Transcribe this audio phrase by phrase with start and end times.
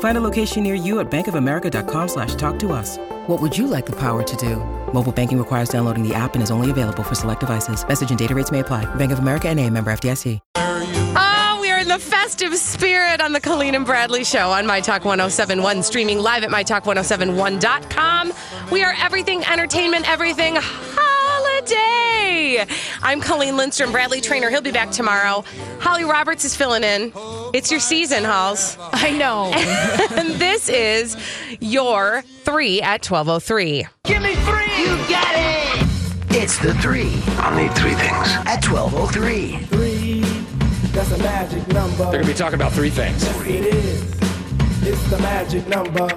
[0.00, 2.98] Find a location near you at bankofamerica.com slash talk to us.
[3.28, 4.56] What would you like the power to do?
[4.92, 7.86] Mobile banking requires downloading the app and is only available for select devices.
[7.86, 8.92] Message and data rates may apply.
[8.96, 10.40] Bank of America and a member FDIC.
[10.56, 14.80] Oh, we are in the festive spirit on the Colleen and Bradley show on My
[14.80, 18.32] Talk 1071, streaming live at MyTalk1071.com.
[18.72, 20.56] We are everything entertainment, everything
[21.72, 22.66] holiday.
[23.02, 24.50] I'm Colleen Lindstrom, Bradley Traynor.
[24.50, 25.44] He'll be back tomorrow.
[25.80, 27.12] Holly Roberts is filling in.
[27.54, 28.76] It's your season, Halls.
[28.92, 29.52] I know.
[30.16, 31.16] and this is
[31.60, 33.86] your three at 1203.
[34.04, 34.78] Give me three!
[34.78, 35.84] You got it!
[36.30, 38.28] It's the three I'll need three things.
[38.46, 39.64] at 1203.
[39.66, 40.20] Three,
[40.90, 41.96] that's a magic number.
[41.96, 43.24] They're going to be talking about three things.
[43.24, 44.12] Yes, it is.
[44.86, 46.08] It's the magic number.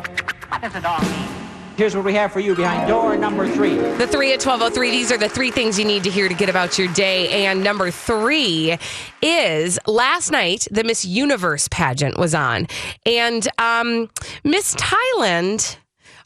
[1.82, 3.74] Here's what we have for you behind door number three.
[3.74, 4.92] The three at 1203.
[4.92, 7.48] These are the three things you need to hear to get about your day.
[7.48, 8.78] And number three
[9.24, 12.68] is last night, the Miss Universe pageant was on.
[13.04, 14.12] And um,
[14.44, 15.76] Miss Thailand,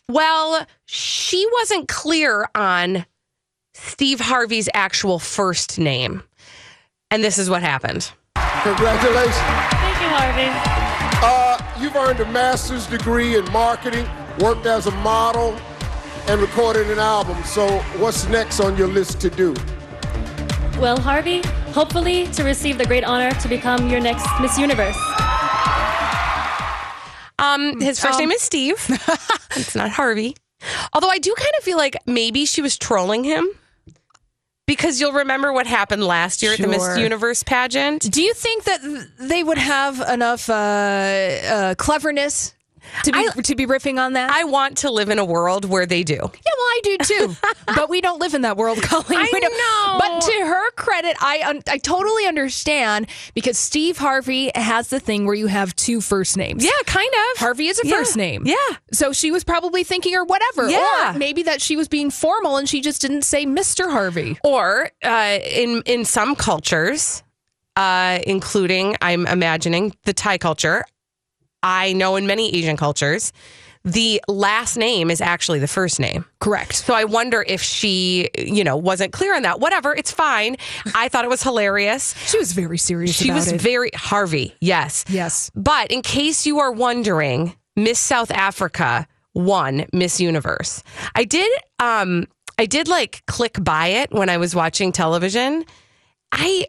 [0.09, 3.05] well, she wasn't clear on
[3.75, 6.21] Steve Harvey's actual first name.
[7.09, 8.11] And this is what happened.
[8.35, 9.35] Congratulations.
[9.37, 10.95] Thank you, Harvey.
[11.23, 14.05] Uh, you've earned a master's degree in marketing,
[14.39, 15.57] worked as a model,
[16.27, 17.41] and recorded an album.
[17.43, 17.67] So,
[17.99, 19.53] what's next on your list to do?
[20.79, 21.41] Well, Harvey,
[21.71, 24.97] hopefully to receive the great honor to become your next Miss Universe.
[27.37, 28.75] Um, his first Um, name is Steve.
[29.55, 30.35] it's not Harvey.
[30.93, 33.47] Although I do kind of feel like maybe she was trolling him
[34.65, 38.09] because you'll remember what happened last year at the Miss Universe pageant.
[38.11, 38.81] Do you think that
[39.19, 42.55] they would have enough uh, uh, cleverness
[43.03, 44.29] to be I- to be riffing on that?
[44.31, 46.15] I want to live in a world where they do.
[46.15, 47.35] yeah, well, I do too,
[47.67, 49.19] but we don't live in that world, Colleen.
[49.19, 49.97] I know.
[49.99, 55.25] But to her credit, I un- I totally understand because Steve Harvey has the thing
[55.25, 56.63] where you have two first names.
[56.63, 57.37] Yeah, kind of.
[57.39, 57.95] Harvey is a Yeah.
[57.97, 58.43] first name.
[58.45, 58.55] Yeah.
[58.91, 60.69] So she was probably thinking or whatever.
[60.69, 61.15] Yeah.
[61.15, 63.91] Or maybe that she was being formal and she just didn't say Mr.
[63.91, 64.37] Harvey.
[64.43, 67.23] Or uh, in in some cultures,
[67.75, 70.85] uh, including I'm imagining the Thai culture,
[71.65, 73.33] I know in many Asian cultures,
[73.83, 76.25] the last name is actually the first name.
[76.39, 76.75] Correct.
[76.75, 79.59] So I wonder if she, you know, wasn't clear on that.
[79.59, 80.57] Whatever, it's fine.
[80.95, 82.15] I thought it was hilarious.
[82.29, 83.59] She was very serious She was it.
[83.61, 85.05] very Harvey, yes.
[85.09, 85.51] yes.
[85.55, 90.81] But in case you are wondering, Miss South Africa won Miss Universe.
[91.13, 92.27] I did um
[92.57, 95.65] I did like click by it when I was watching television.
[96.31, 96.65] I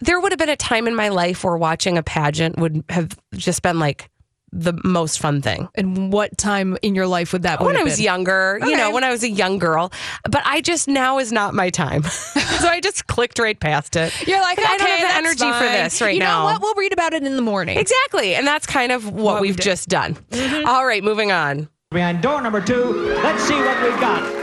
[0.00, 3.18] there would have been a time in my life where watching a pageant would have
[3.34, 4.08] just been like
[4.52, 5.68] the most fun thing.
[5.76, 7.64] And what time in your life would that be?
[7.66, 8.04] When would I was been?
[8.04, 9.92] younger, you know, when I was a young girl,
[10.28, 12.02] but I just now is not my time.
[12.02, 14.12] so I just clicked right past it.
[14.26, 16.40] You're like, I don't okay, have the that's energy for this right you now.
[16.40, 16.62] know what?
[16.62, 17.78] We'll read about it in the morning.
[17.78, 18.34] Exactly.
[18.34, 19.62] And that's kind of what, What we we've did.
[19.62, 20.14] just done.
[20.30, 20.66] Mm-hmm.
[20.66, 21.68] All right, moving on.
[21.92, 24.39] Behind door number two, let's see what we've got.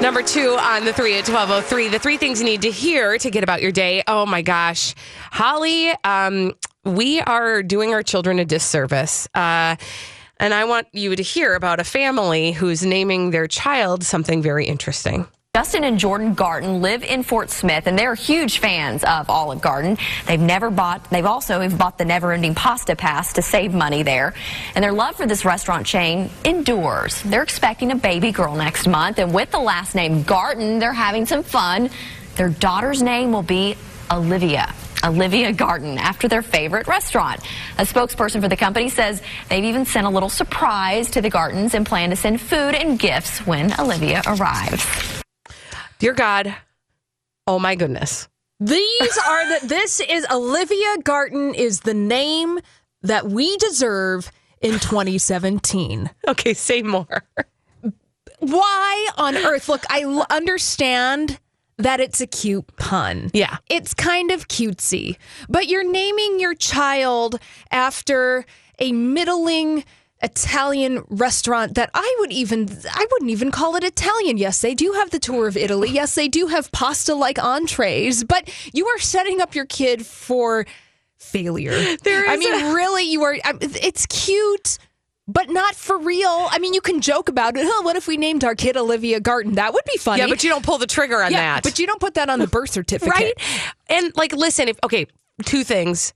[0.00, 1.88] Number two on the three at 1203.
[1.88, 4.04] The three things you need to hear to get about your day.
[4.06, 4.94] Oh my gosh.
[5.32, 6.54] Holly, um,
[6.84, 9.28] we are doing our children a disservice.
[9.34, 9.74] Uh,
[10.38, 14.66] and I want you to hear about a family who's naming their child something very
[14.66, 15.26] interesting.
[15.58, 19.98] Justin and Jordan Garten live in Fort Smith, and they're huge fans of Olive Garden.
[20.24, 24.34] They've never bought, they've also have bought the never-ending pasta pass to save money there.
[24.76, 27.20] And their love for this restaurant chain endures.
[27.22, 31.26] They're expecting a baby girl next month, and with the last name Garten, they're having
[31.26, 31.90] some fun.
[32.36, 33.74] Their daughter's name will be
[34.12, 34.72] Olivia.
[35.02, 37.40] Olivia Garden after their favorite restaurant.
[37.78, 41.74] A spokesperson for the company says they've even sent a little surprise to the Gartens
[41.74, 45.18] and plan to send food and gifts when Olivia arrives.
[45.98, 46.54] Dear God,
[47.46, 48.28] oh my goodness.
[48.60, 49.66] These are the.
[49.66, 52.58] This is Olivia Garten is the name
[53.02, 54.30] that we deserve
[54.60, 56.10] in 2017.
[56.28, 57.22] Okay, say more.
[58.40, 59.68] Why on earth?
[59.68, 61.38] Look, I l- understand
[61.78, 63.30] that it's a cute pun.
[63.32, 63.58] Yeah.
[63.68, 65.16] It's kind of cutesy,
[65.48, 67.38] but you're naming your child
[67.70, 68.44] after
[68.80, 69.84] a middling
[70.20, 74.36] Italian restaurant that I would even I wouldn't even call it Italian.
[74.36, 75.90] Yes, they do have the tour of Italy.
[75.90, 80.66] Yes, they do have pasta like entrees, but you are setting up your kid for
[81.18, 81.96] failure.
[82.02, 83.36] There I mean, a- really, you are.
[83.60, 84.78] It's cute.
[85.30, 86.48] But not for real.
[86.50, 87.62] I mean, you can joke about it.
[87.66, 89.56] Oh, what if we named our kid Olivia Garten?
[89.56, 90.22] That would be funny.
[90.22, 91.64] Yeah, but you don't pull the trigger on Yeah, that.
[91.64, 93.12] But you don't put that on the birth certificate.
[93.12, 93.34] right?
[93.90, 95.06] And like, listen, if okay,
[95.44, 96.14] two things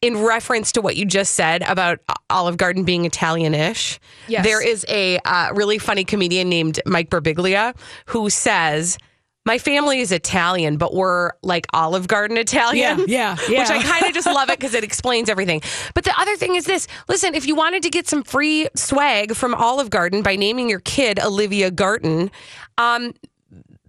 [0.00, 1.98] in reference to what you just said about
[2.28, 3.98] Olive Garden being Italian-ish.
[4.28, 4.44] Yes.
[4.44, 7.74] There is a uh, really funny comedian named Mike Birbiglia
[8.06, 8.98] who says.
[9.46, 13.04] My family is Italian, but we're like Olive Garden Italian.
[13.06, 15.60] Yeah, yeah, Which I kind of just love it because it explains everything.
[15.92, 19.34] But the other thing is this listen, if you wanted to get some free swag
[19.34, 22.30] from Olive Garden by naming your kid Olivia Garten,
[22.78, 23.12] um,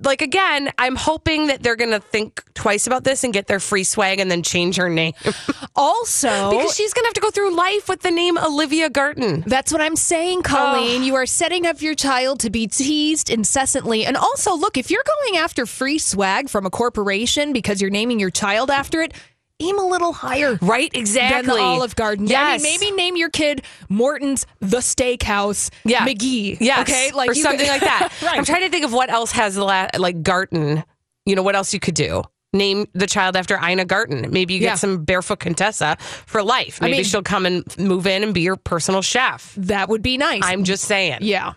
[0.05, 3.59] like again, I'm hoping that they're going to think twice about this and get their
[3.59, 5.13] free swag and then change her name
[5.75, 9.43] Also, because she's going to have to go through life with the name Olivia Garten.
[9.45, 11.03] That's what I'm saying, Colleen.
[11.03, 14.05] You are setting up your child to be teased incessantly.
[14.05, 18.21] And also, look, if you're going after free swag from a corporation because you're naming
[18.21, 19.13] your child after it,
[19.59, 20.57] aim a little higher.
[20.61, 21.47] Right, exactly.
[21.47, 22.27] Than the Olive Garden.
[22.27, 26.05] Yeah, I mean, maybe name your kid Morton's The Steakhouse Yeah.
[26.05, 26.57] McGee.
[26.59, 26.81] Yes.
[26.81, 27.11] Okay.
[27.15, 28.09] or something could- like that.
[28.23, 28.37] right.
[28.37, 30.83] I'm trying to think of what else has the la- like Garten.
[31.25, 32.23] You know, what else you could do?
[32.53, 34.29] Name the child after Ina Garten.
[34.31, 34.75] Maybe you get Yeah.
[34.75, 36.79] some barefoot Contessa for life.
[36.81, 39.53] I Maybe mean- she'll come and move in and be your personal chef.
[39.57, 40.41] that would be nice.
[40.43, 41.19] I'm just saying.
[41.21, 41.53] yeah.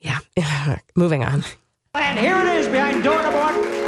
[0.00, 0.18] Yeah.
[0.96, 1.44] Moving on.
[1.94, 3.79] And here it is behind door number one.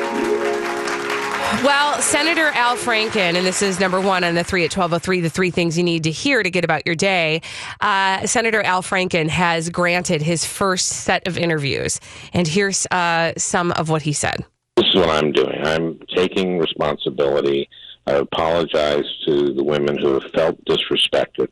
[1.60, 5.30] Well, Senator Al Franken, and this is number one on the three at 1203, the
[5.30, 7.42] three things you need to hear to get about your day.
[7.80, 12.00] Uh, Senator Al Franken has granted his first set of interviews.
[12.32, 14.44] And here's uh, some of what he said.
[14.76, 15.60] This is what I'm doing.
[15.62, 17.68] I'm taking responsibility.
[18.06, 21.48] I apologize to the women who have felt disrespected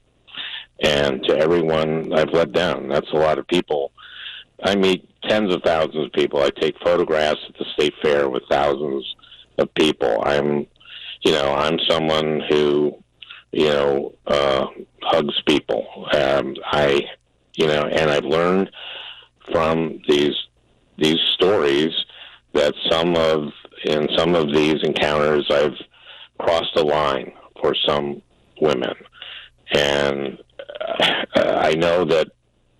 [0.82, 2.88] and to everyone I've let down.
[2.88, 3.92] That's a lot of people.
[4.64, 6.40] I meet tens of thousands of people.
[6.42, 9.04] I take photographs at the state fair with thousands
[9.60, 10.22] of people.
[10.24, 10.66] I'm,
[11.22, 12.96] you know, I'm someone who,
[13.52, 14.66] you know, uh,
[15.02, 15.86] hugs people.
[16.12, 17.02] Um, I,
[17.54, 18.70] you know, and I've learned
[19.52, 20.34] from these
[20.98, 21.92] these stories
[22.52, 23.52] that some of
[23.84, 25.76] in some of these encounters I've
[26.38, 28.22] crossed a line for some
[28.60, 28.94] women,
[29.72, 30.38] and
[30.80, 32.28] uh, I know that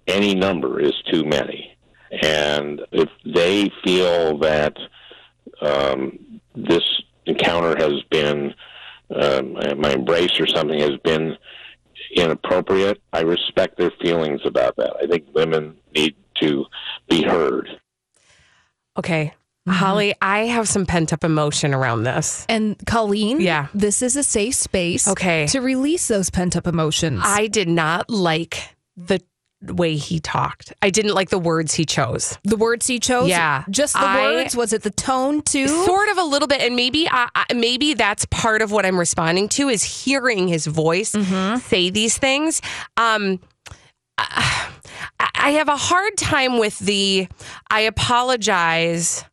[0.07, 1.77] any number is too many.
[2.23, 4.77] And if they feel that
[5.63, 6.19] um,
[6.69, 6.83] this
[7.27, 8.55] encounter has been
[9.15, 11.37] um, my embrace or something has been
[12.15, 14.95] inappropriate, I respect their feelings about that.
[15.03, 16.65] I think women need to
[17.09, 17.69] be heard.
[18.99, 19.35] Okay.
[19.69, 22.45] Holly, I have some pent up emotion around this.
[22.49, 23.69] And Colleen, Yeah.
[23.75, 25.47] this is a safe space Okay.
[25.49, 27.21] to release those pent up emotions.
[27.25, 29.21] I did not like the
[29.63, 30.73] way he talked.
[30.81, 32.39] I didn't like the words he chose.
[32.45, 33.65] the words he chose, Yeah.
[33.71, 34.57] just the I- words.
[34.57, 35.69] Was it the tone too?
[35.69, 38.99] Sort of a little bit, and maybe I, I- maybe that's part of what I'm
[38.99, 41.15] responding to is hearing his voice
[41.65, 42.63] say these things.
[42.97, 43.41] Um,
[44.19, 44.69] I,
[45.35, 47.29] I have a hard time with the
[47.71, 49.25] I apologize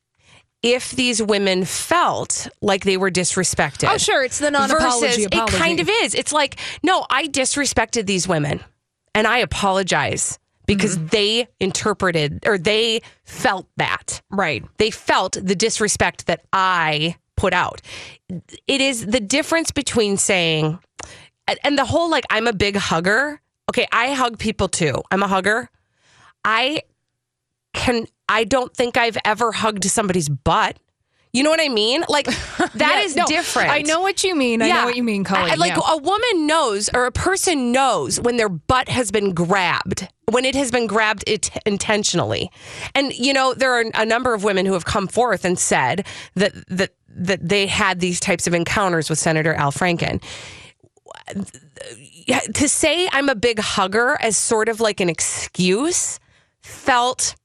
[0.63, 3.89] if these women felt like they were disrespected.
[3.93, 5.55] Oh, sure, it's the non-apology Versus, apology.
[5.55, 6.15] It kind of is.
[6.15, 8.61] It's like, no, I disrespected these women
[9.17, 11.07] and I apologize because Mm-hmm.
[11.07, 14.21] they interpreted or they felt that.
[14.29, 14.63] Right.
[14.77, 17.81] They felt the disrespect that I put out.
[18.67, 20.77] It is the difference between saying,
[21.47, 23.39] and- and the whole like, I'm a big hugger.
[23.69, 25.01] Okay, I hug people too.
[25.11, 25.69] I'm a hugger.
[26.43, 26.83] I
[27.73, 30.77] can, I don't think I've ever hugged somebody's butt.
[31.33, 32.03] You know what I mean?
[32.09, 32.25] Like,
[32.75, 33.69] that is Yeah, no, different.
[33.69, 34.61] I know what you mean.
[34.61, 35.51] I know what you mean, Colleen.
[35.51, 35.93] I- like yeah.
[35.93, 40.55] a woman knows or a person knows when their butt has been grabbed, when it
[40.55, 42.49] has been grabbed it intentionally.
[42.95, 46.05] And you know, there are a number of women who have come forth and said
[46.35, 50.21] that that that they had these types of encounters with Senator Al Franken.
[52.53, 56.19] To say I'm a big hugger as sort of like an excuse
[56.61, 57.35] felt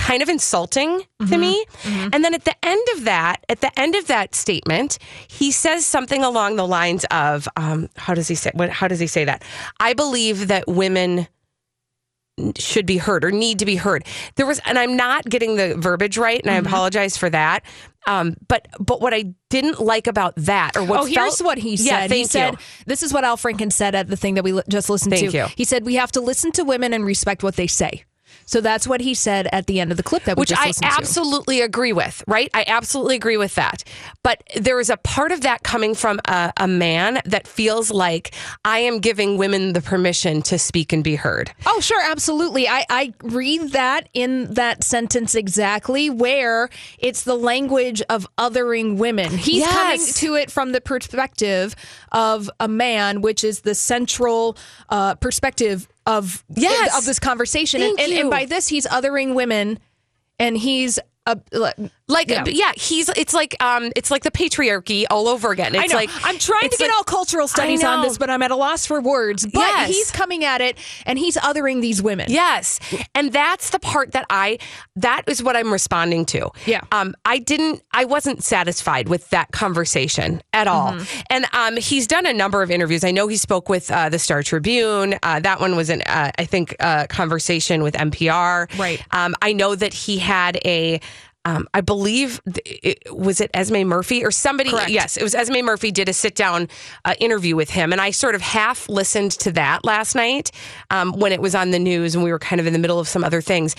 [0.00, 1.64] kind of insulting to me.
[1.84, 5.86] And then at the end of that, at the end of that statement, he says
[5.86, 8.50] something along the lines of, um, "How does he say?
[8.54, 8.70] What?
[8.70, 9.44] How does he say that?
[9.78, 11.28] I believe that women."
[12.56, 14.02] should be heard or need to be heard.
[14.36, 17.62] There was, and I'm not getting the verbiage right, and I apologize for that.
[18.06, 21.58] Um, but but what I didn't like about that, or what oh, here's felt- what
[21.58, 21.86] he said.
[21.86, 24.58] Yeah, he thank said, "This is what Al Franken said at the thing that we
[24.70, 25.46] just listened Thank to." you.
[25.54, 28.04] He said, "We have to listen to women and respect what they say."
[28.50, 30.60] So that's what he said at the end of the clip that we which just
[30.60, 30.96] I listened to.
[30.96, 32.50] absolutely agree with, right?
[32.52, 33.84] I absolutely agree with that.
[34.24, 38.34] But there is a part of that coming from a, a man that feels like
[38.64, 41.52] I am giving women the permission to speak and be heard.
[41.64, 42.66] Oh, sure, absolutely.
[42.66, 49.30] I, I read that in that sentence exactly where it's the language of othering women.
[49.30, 49.72] He's Yes.
[49.74, 51.76] coming to it from the perspective
[52.10, 54.56] of a man, which is the central
[54.88, 55.86] uh, perspective
[56.16, 56.98] of Yes.
[56.98, 57.82] of this conversation.
[57.82, 59.78] And, and, and by this, he's othering women,
[60.38, 61.38] and he's a,
[62.10, 62.44] Like Yeah.
[62.46, 65.74] yeah, he's it's like um it's like the patriarchy all over again.
[65.74, 65.96] It's I know.
[65.96, 68.56] like I'm trying to get like- all cultural studies on this, but I'm at a
[68.56, 69.46] loss for words.
[69.46, 69.88] But Yes.
[69.88, 70.76] he's coming at it,
[71.06, 72.26] and he's othering these women.
[72.28, 72.80] Yes.
[73.14, 74.58] And that's the part that I
[74.96, 76.50] that is what I'm responding to.
[76.66, 76.80] Yeah.
[76.92, 80.92] Um I didn't I wasn't satisfied with that conversation at all.
[80.92, 81.20] Mm-hmm.
[81.30, 83.04] And um he's done a number of interviews.
[83.04, 85.14] I know he spoke with uh, the Star Tribune.
[85.22, 88.76] Uh, that one was an uh, I think a conversation with NPR.
[88.78, 89.02] Right.
[89.12, 91.00] Um I know that he had a
[91.50, 94.70] um, I believe it, was it Esme Murphy or somebody.
[94.70, 94.90] Correct.
[94.90, 96.68] Yes, it was Esme Murphy did a sit down
[97.04, 100.50] uh, interview with him, and I sort of half listened to that last night
[100.90, 102.98] um, when it was on the news, and we were kind of in the middle
[102.98, 103.74] of some other things.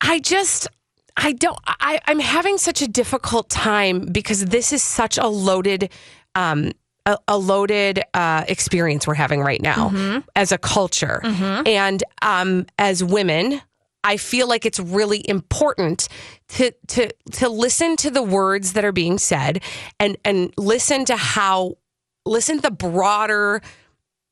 [0.00, 0.68] I just.
[1.16, 1.58] I don't.
[1.66, 5.90] I, I'm having such a difficult time because this is such a loaded,
[6.34, 6.72] um,
[7.06, 11.20] a, a loaded uh, experience we're having right now as a culture,
[11.66, 13.60] and um, as women.
[14.04, 16.08] I feel like it's really important
[16.50, 19.62] to to to listen to the words that are being said
[19.98, 21.78] and and listen to how
[22.26, 23.62] listen to the broader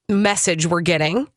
[0.09, 1.29] message we're getting.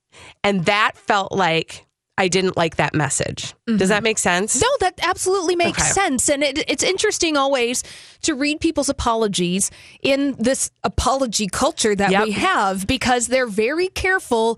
[0.43, 1.85] And that felt like
[2.17, 3.53] I didn't like that message.
[3.67, 4.03] Does that mm-hmm.
[4.03, 4.61] make sense?
[4.61, 5.91] No, that absolutely makes Okay.
[5.91, 6.29] sense.
[6.29, 7.83] And it, it's interesting always
[8.21, 9.69] to read people's apologies
[10.01, 12.23] in this apology culture that Yep.
[12.23, 14.57] we have because they're very careful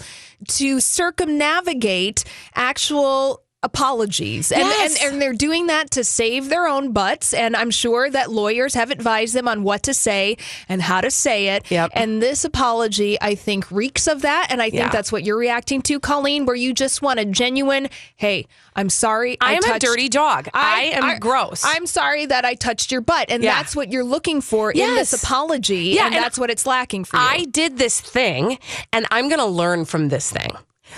[0.49, 5.03] to circumnavigate actual apologies and, Yes.
[5.03, 8.75] and and they're doing that to save their own butts and i'm sure that lawyers
[8.75, 10.37] have advised them on what to say
[10.69, 11.89] and how to say it Yep.
[11.93, 14.89] and this apology i think reeks of that and i think Yeah.
[14.89, 18.45] that's what you're reacting to colleen where you just want a genuine hey
[18.75, 20.49] i'm sorry I am a touched- dirty dog.
[20.53, 21.63] I, am gross.
[21.65, 23.55] I'm sorry that I touched your butt, and Yeah.
[23.55, 27.05] that's what you're looking for in this apology, Yeah, and, and that's what it's lacking
[27.05, 27.23] for you.
[27.23, 28.59] I did this thing
[28.93, 30.51] and I'm going to learn from this thing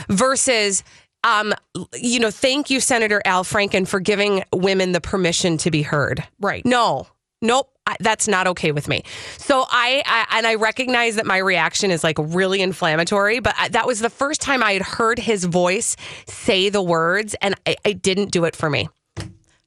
[0.10, 0.84] versus
[1.24, 1.54] um
[1.94, 6.24] you know thank you Senator Al Franken for giving women the permission to be heard.
[6.40, 6.66] Right.
[6.66, 7.08] No.
[7.42, 9.04] Nope, I, that's not okay with me.
[9.38, 13.70] So I, I and I recognize that my reaction is like really inflammatory, but I,
[13.70, 15.96] that was the first time I had heard his voice
[16.28, 18.90] say the words, and I, it didn't do it for me.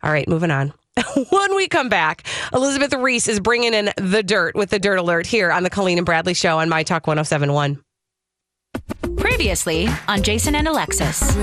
[0.02, 0.74] All right, moving on.
[1.30, 5.26] when we come back, Elizabeth Reese is bringing in the dirt with the dirt alert
[5.26, 7.82] here on the Colleen and Bradley Show on My Talk 1071.
[9.16, 11.36] Previously on Jason and Alexis.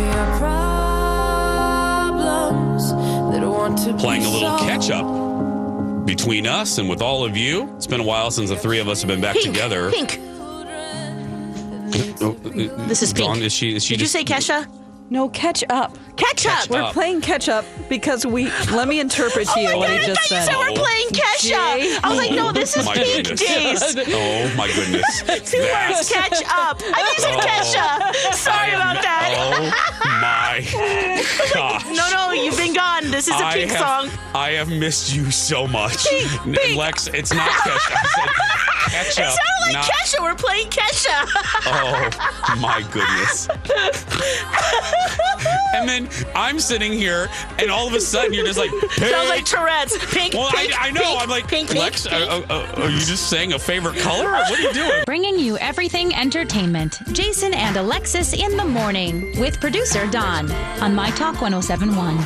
[4.00, 7.74] playing a little catch up between us and with all of you.
[7.75, 9.91] It's been a while since the three of us have been back Pink, together.
[9.91, 10.19] Pink.
[12.88, 13.46] This is Dawn, Pink.
[13.46, 13.75] Is she?
[13.75, 14.67] Is she Did you say Kesha?
[15.12, 15.98] No, catch up.
[16.18, 16.51] Catch up.
[16.60, 16.94] Catch We're up.
[16.94, 18.51] playing catch up because we.
[18.72, 20.46] Let me interpret oh to you oh my what God, he I just thought you
[20.46, 20.51] said.
[20.51, 21.42] said we're playing Kesha.
[21.50, 21.98] Jay.
[22.04, 23.96] I was like, no, oh this is My Pink goodness.
[23.96, 24.08] Days.
[24.13, 25.22] Oh my goodness.
[25.51, 26.82] Two That- words, catch up.
[26.94, 27.48] I think you said Oh.
[27.48, 28.34] Kesha.
[28.36, 29.82] Sorry about oh that.
[30.04, 30.62] Oh my
[31.54, 31.86] gosh.
[31.96, 33.10] No, no, you've been gone.
[33.10, 33.80] This is a I Pink have,
[34.12, 34.20] song.
[34.36, 36.06] I have missed you so much.
[36.08, 36.78] Pink, N- Pink.
[36.78, 37.78] Lex, it's not Kesha.
[38.78, 39.33] I said catch It up.
[39.33, 40.21] sounded like not- Kesha.
[40.21, 41.27] We're playing Kesha.
[42.51, 43.48] Oh my goodness.
[45.75, 49.45] and then I'm sitting here, and all of a sudden you're just like, Sounds like
[49.45, 49.98] Tourette's.
[50.13, 51.01] Pink, Well, pink, I, I know.
[51.01, 52.29] pink, I'm like, pink, pink, Lex, pink.
[52.29, 54.31] uh, uh, uh, are you just saying a favorite color?
[54.31, 55.03] What are you doing?
[55.05, 56.98] Bringing you everything entertainment.
[57.13, 62.17] Jason and Alexis in the morning with producer Don on My Talk 1071.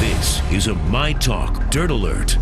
[0.00, 2.36] This is a My Talk Dirt Alert.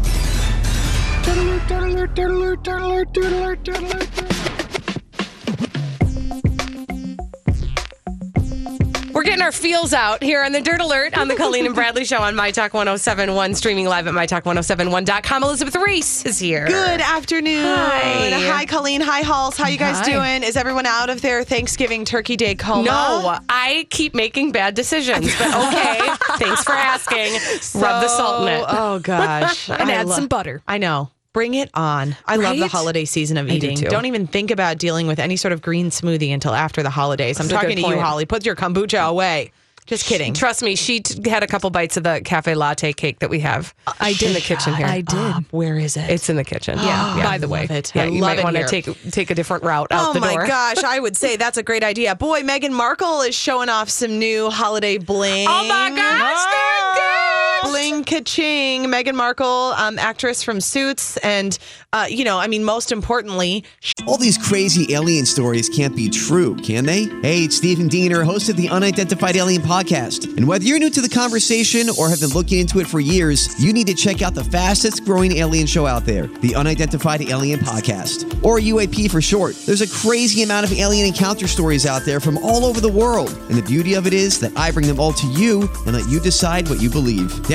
[9.13, 12.05] We're getting our feels out here on the Dirt Alert on the Colleen and Bradley
[12.05, 15.43] Show on My Talk 1071, streaming live at MyTalk1071.com.
[15.43, 16.67] Elizabeth Reese is here.
[16.67, 17.65] Good afternoon.
[17.65, 18.31] Hi.
[18.51, 19.01] Hi, Colleen.
[19.01, 19.57] Hi, Halls.
[19.57, 20.13] How you guys Hi.
[20.13, 20.43] doing?
[20.47, 22.83] Is everyone out of their Thanksgiving Turkey Day coma?
[22.83, 25.99] No, I keep making bad decisions, but okay.
[26.39, 27.33] Thanks for asking.
[27.81, 28.65] Rub the salt in it.
[28.69, 30.61] Oh gosh, and I add lo- some butter.
[30.69, 31.11] I know.
[31.37, 32.17] Bring it on.
[32.25, 33.77] I love the holiday season of I eating.
[33.77, 33.89] too.
[33.89, 37.39] Don't even think about dealing with any sort of green smoothie until after the holidays.
[37.39, 38.01] I'm talking to you.
[38.01, 38.25] Holly.
[38.25, 39.53] Put your kombucha away.
[39.85, 40.33] Just kidding.
[40.33, 43.41] Trust me, she t- had a couple bites of the cafe latte cake that we
[43.41, 43.75] have.
[43.87, 44.87] Uh, I did in the kitchen here.
[44.87, 45.15] I did.
[45.15, 46.09] Ah, where is it?
[46.09, 46.79] It's in the kitchen.
[46.83, 47.61] Yeah, by the way.
[47.67, 47.93] Love it.
[47.95, 50.21] Yeah, I you love might want to take take a different route out Oh the
[50.21, 52.17] my gosh, I would say that's a great idea.
[52.17, 55.47] Boy, Meghan Markle is showing off some new holiday bling.
[55.49, 57.03] Oh my gosh, doing good.
[57.03, 57.26] Ah!
[57.67, 58.85] Bling ka-ching.
[58.85, 61.17] Meghan Markle, um, actress from Suits.
[61.19, 61.59] And,
[61.93, 63.65] uh, you know, I mean, most importantly,
[64.07, 67.05] All these crazy alien stories can't be true, can they?
[67.23, 70.37] Hey, it's Stephen Diener, host of the Unidentified Alien Podcast.
[70.37, 73.49] And whether you're new to the conversation or have been looking into it for years,
[73.63, 77.59] you need to check out the fastest growing alien show out there, the Unidentified Alien
[77.61, 79.57] Podcast, or UAP for short.
[79.67, 83.31] There's a crazy amount of alien encounter stories out there from all over the world.
[83.49, 86.09] And the beauty of it is that I bring them all to you and let
[86.09, 87.33] you decide what you believe.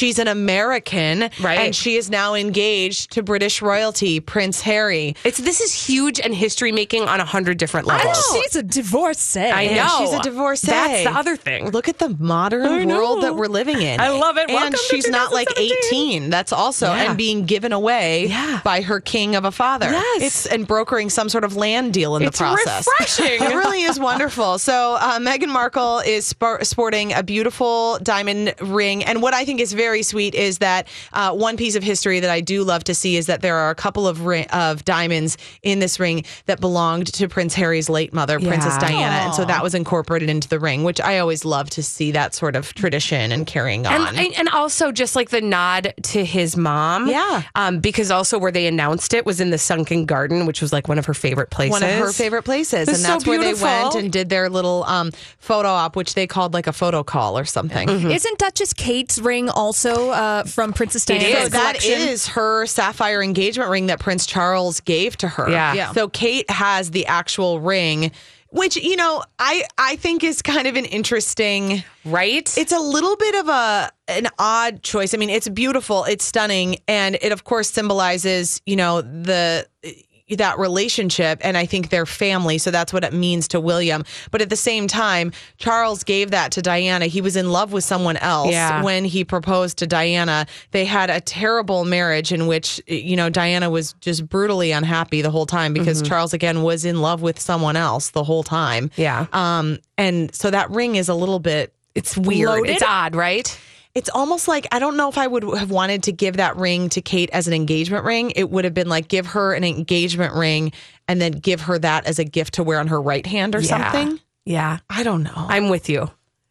[0.00, 1.28] She's an American.
[1.42, 1.58] Right.
[1.60, 5.14] And she is now engaged to British royalty, Prince Harry.
[5.24, 8.16] It's this is huge and history making on a hundred different levels.
[8.32, 9.40] She's a divorcee.
[9.40, 10.68] I know she's a divorcee.
[10.68, 11.70] That's the other thing.
[11.70, 14.00] Look at the modern world that we're living in.
[14.00, 14.48] I love it.
[14.48, 16.30] Welcome And to she's not like 18.
[16.30, 17.08] That's also Yeah.
[17.10, 18.60] and being given away Yeah.
[18.64, 19.90] by her king of a father.
[19.90, 20.22] Yes.
[20.22, 22.86] It's and brokering some sort of land deal in It's the process.
[23.00, 23.42] refreshing.
[23.46, 24.58] it really is wonderful.
[24.58, 29.60] So uh, Meghan Markle is spor- sporting a beautiful diamond ring, and what I think
[29.60, 32.94] is very sweet is that uh, one piece of history that I do love to
[32.94, 36.60] see is that there are a couple of ri- of diamonds in this ring that
[36.60, 38.88] belonged to Prince Harry's late mother, Princess Yeah.
[38.88, 42.12] Diana, and so that was incorporated into the ring, which I always love to see
[42.12, 44.16] that sort of tradition and carrying on.
[44.16, 47.08] And, and also just like the nod to his mom.
[47.08, 47.42] Yeah.
[47.54, 50.88] Um, because also where they announced it was in the sunken garden, which was like
[50.88, 51.72] one of her favorite places.
[51.72, 54.48] one of her favorite places, It's and so that's where they went and did their
[54.48, 57.88] little um, photo op, which they called like a photo call or something.
[57.88, 61.42] Isn't Duchess Kate's ring also uh, from Princess It Diana's is.
[61.44, 62.08] So that collection?
[62.08, 65.48] is her sapphire engagement ring that Prince Charles gave to her.
[65.50, 65.74] Yeah.
[65.74, 65.92] Yeah.
[65.92, 68.12] So Kate has the actual ring,
[68.48, 71.82] which you know I I think is kind of an interesting.
[72.04, 72.56] Right?
[72.58, 75.14] It's a little bit of a an odd choice.
[75.14, 79.66] I mean, it's beautiful, it's stunning, and it of course symbolizes you know the
[80.36, 82.58] that relationship and I think their family.
[82.58, 84.04] So that's what it means to William.
[84.30, 87.06] But at the same time, Charles gave that to Diana.
[87.06, 88.82] He was in love with someone else Yeah.
[88.82, 90.46] when he proposed to Diana.
[90.70, 95.30] They had a terrible marriage in which, you know, Diana was just brutally unhappy the
[95.30, 98.90] whole time because Charles again was in love with someone else the whole time.
[98.96, 99.26] Yeah.
[99.32, 102.48] Um and so that ring is a little bit it's weird.
[102.48, 102.70] loaded.
[102.70, 103.58] It's odd, right?
[103.94, 106.88] It's almost like I don't know if I would have wanted to give that ring
[106.90, 108.32] to Kate as an engagement ring.
[108.36, 110.72] It would have been like give her an engagement ring
[111.08, 113.60] and then give her that as a gift to wear on her right hand or
[113.60, 113.92] Yeah.
[113.92, 114.20] something.
[114.44, 114.78] Yeah.
[114.88, 115.32] I don't know.
[115.34, 116.10] I'm with you.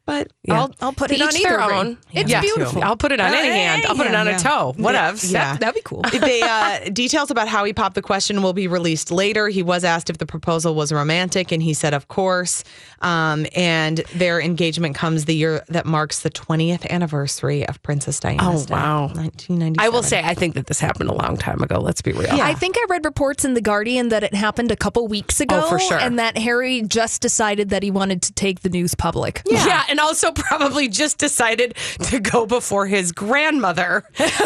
[0.10, 0.62] But Yeah.
[0.62, 1.70] I'll, I'll put To it on either own.
[1.86, 1.98] ring.
[2.14, 2.42] It's Yeah.
[2.42, 2.84] beautiful.
[2.84, 3.86] I'll put it on Uh, any hand.
[3.86, 4.38] I'll put it yeah, on a yeah.
[4.38, 4.74] toe.
[4.78, 5.24] Whatever.
[5.28, 5.56] Yeah.
[5.58, 6.02] That'd be cool.
[6.02, 9.50] they uh, details about how he popped the question will be released later.
[9.50, 12.64] He was asked if the proposal was romantic, and he said, "Of course."
[13.02, 18.64] Um, and their engagement comes the year that marks the 20th anniversary of Princess Diana's
[18.64, 19.02] Oh, death, wow.
[19.14, 19.76] 1997.
[19.80, 21.80] I will say, I think that this happened a long time ago.
[21.80, 22.36] Let's be real.
[22.36, 22.46] Yeah.
[22.46, 25.62] I think I read reports in The Guardian that it happened a couple weeks ago.
[25.64, 25.98] Oh, for sure.
[26.00, 29.42] And that Harry just decided that he wanted to take the news public.
[29.46, 29.84] Yeah.
[29.90, 34.04] and also probably just decided to go before his grandmother.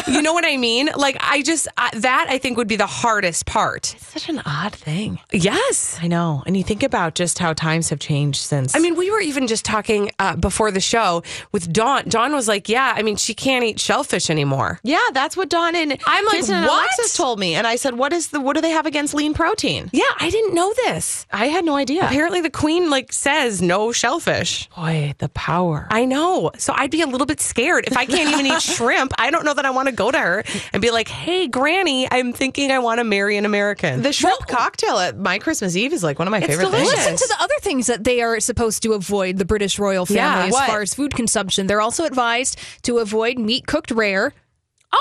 [0.08, 0.90] you know what I mean?
[0.96, 3.94] Like, I just, I, that I think would be the hardest part.
[3.96, 5.20] It's such an odd thing.
[5.32, 6.00] Yes.
[6.02, 8.76] I know, and you think about just how times have changed since.
[8.76, 12.10] I mean, we were even just talking uh, before the show with Dawn.
[12.10, 14.80] Dawn was like, yeah, I mean, she can't eat shellfish anymore.
[14.84, 16.50] Yeah, that's what Dawn and I'm like, what?
[16.50, 18.40] Alexis told me, and I said, "What is the?
[18.40, 21.26] What do they have against lean protein?" Yeah, I didn't know this.
[21.32, 22.06] I had no idea.
[22.06, 24.70] Apparently, the queen like says no shellfish.
[24.76, 25.88] Boy, the power.
[25.92, 26.52] I know.
[26.58, 29.12] So I'd be a little bit scared if I can't even eat shrimp.
[29.18, 32.08] I don't know that I want to go to her and be like, "Hey, Granny,
[32.10, 35.92] I'm thinking I want to marry an American." The shrimp cocktail at my Christmas Eve
[35.92, 36.92] is like one of my It's favorite delicious.
[36.94, 37.04] things.
[37.22, 40.20] Listen to the other things that they are supposed to avoid, the British royal family,
[40.22, 40.68] Yeah, as what?
[40.70, 41.68] far as food consumption.
[41.68, 44.34] They're also advised to avoid meat cooked rare.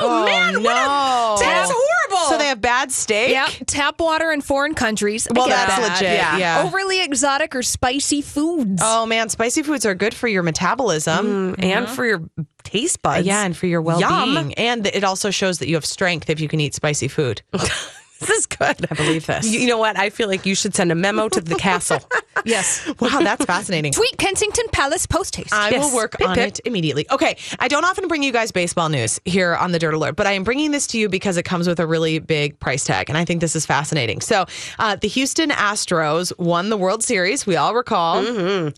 [0.00, 1.36] Oh, man, what no.
[1.36, 2.30] a, that's horrible.
[2.30, 3.30] So they have bad steak.
[3.32, 5.28] Yeah, tap water in foreign countries.
[5.34, 5.92] Well, that's bad.
[5.92, 6.14] legit.
[6.14, 6.36] yeah.
[6.36, 6.62] Yeah.
[6.64, 8.80] Overly exotic or spicy foods.
[8.84, 11.54] Oh man, spicy foods are good for your metabolism.
[11.56, 12.28] Mm, and for your
[12.62, 13.26] taste buds.
[13.26, 14.10] Yeah, and for your well-being.
[14.10, 14.52] Yum.
[14.56, 17.42] And it also shows that you have strength if you can eat spicy food.
[18.22, 18.86] This is good.
[18.90, 19.46] I believe this.
[19.52, 19.98] You, you know what?
[19.98, 21.98] I feel like you should send a memo to the castle.
[22.44, 22.84] Yes.
[22.98, 23.92] Wow, that's fascinating.
[23.92, 25.52] Tweet Kensington Palace post haste.
[25.52, 25.84] I Yes.
[25.84, 26.48] will work Pip, on pip.
[26.48, 27.06] it immediately.
[27.08, 30.26] Okay, I don't often bring you guys baseball news here on the Dirt Alert, but
[30.26, 33.08] I am bringing this to you because it comes with a really big price tag,
[33.10, 34.20] and I think this is fascinating.
[34.22, 34.46] So,
[34.80, 38.26] uh, the Houston Astros won the World Series, we all recall,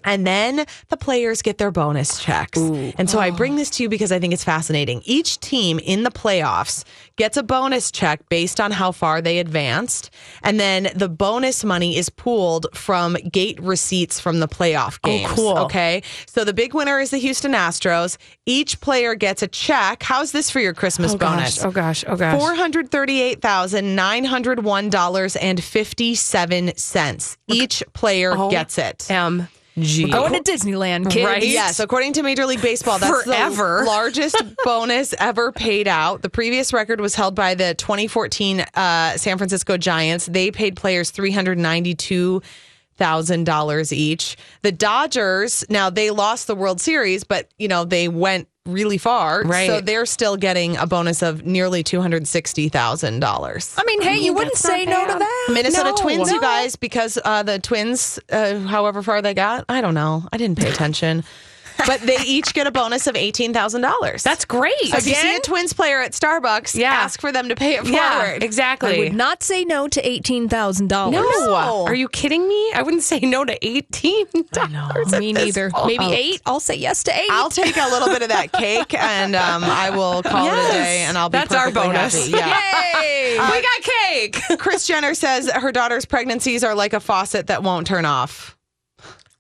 [0.04, 2.58] and then the players get their bonus checks.
[2.58, 5.00] And so, I bring this to you because I think it's fascinating.
[5.06, 6.84] Each team in the playoffs
[7.16, 10.10] gets a bonus check based on how far they advanced,
[10.42, 15.30] and then the bonus money is pooled from gate receipts from the playoff oh, games.
[15.30, 15.58] Oh, cool.
[15.58, 16.02] Okay.
[16.26, 18.16] So the big winner is the Houston Astros.
[18.46, 20.02] Each player gets a check.
[20.02, 21.64] How's this for your Christmas Oh gosh, bonus?
[21.64, 22.38] oh gosh, oh gosh.
[22.38, 27.38] Four hundred thirty-eight thousand nine hundred one dollars and fifty-seven cents.
[27.46, 29.10] Each player Oh, gets it.
[29.10, 29.48] M
[29.78, 30.08] G.
[30.08, 31.26] Going to Disneyland, kids.
[31.26, 31.42] Right.
[31.44, 33.80] Yes, according to Major League Baseball, that's Forever.
[33.80, 36.22] the largest bonus ever paid out.
[36.22, 40.26] The previous record was held by the 2014 uh, San Francisco Giants.
[40.26, 42.42] They paid players 392
[42.96, 44.36] thousand dollars each.
[44.62, 49.42] The Dodgers now they lost the World Series, but you know they went really far,
[49.42, 49.66] Right.
[49.68, 53.74] So they're still getting a bonus of nearly two hundred sixty thousand dollars.
[53.76, 55.50] I mean, hey, you wouldn't that's not say no to that.
[55.52, 59.80] Minnesota No, Twins, you guys, because uh, the Twins, uh, however far they got, I
[59.80, 60.26] don't know.
[60.32, 61.24] I didn't pay attention.
[61.86, 64.22] But they each get a bonus of $18,000.
[64.22, 64.72] That's great.
[64.86, 66.92] So if you see a Twins player at Starbucks, Yeah.
[66.92, 68.42] ask for them to pay it yeah, forward.
[68.42, 68.98] I exactly.
[68.98, 71.14] would not say no to eighteen thousand dollars.
[71.14, 71.84] No.
[71.86, 72.72] Are you kidding me?
[72.74, 75.12] I wouldn't say no to eighteen dollars.
[75.12, 75.70] Me neither.
[75.86, 76.40] Maybe eight.
[76.46, 77.28] I'll say yes to eight.
[77.30, 80.72] I'll take a little bit of that cake and um, I will call it a
[80.72, 82.14] day and I'll be That's our bonus.
[82.30, 82.30] happy.
[82.36, 83.02] Yeah.
[83.02, 83.38] Yay!
[83.38, 84.58] we got cake.
[84.58, 88.56] Kris Jenner says her daughter's pregnancies are like a faucet that won't turn off.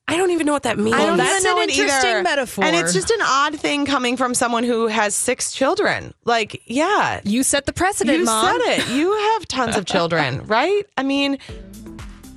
[0.06, 0.94] I don't even know what that means.
[0.96, 2.22] I don't that's even know an interesting either.
[2.22, 2.64] metaphor.
[2.64, 6.12] And it's just an odd thing coming from someone who has six children.
[6.24, 8.60] Like, yeah, you set the precedent, you Mom.
[8.60, 8.88] said it.
[8.90, 10.84] You have tons of children, right?
[10.98, 11.38] I mean,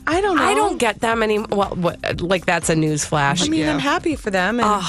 [0.07, 0.43] I don't know.
[0.43, 1.39] I don't get that many.
[1.39, 3.43] Well, what, like that's a news flash.
[3.43, 4.61] I mean, I'm happy for them.
[4.61, 4.83] And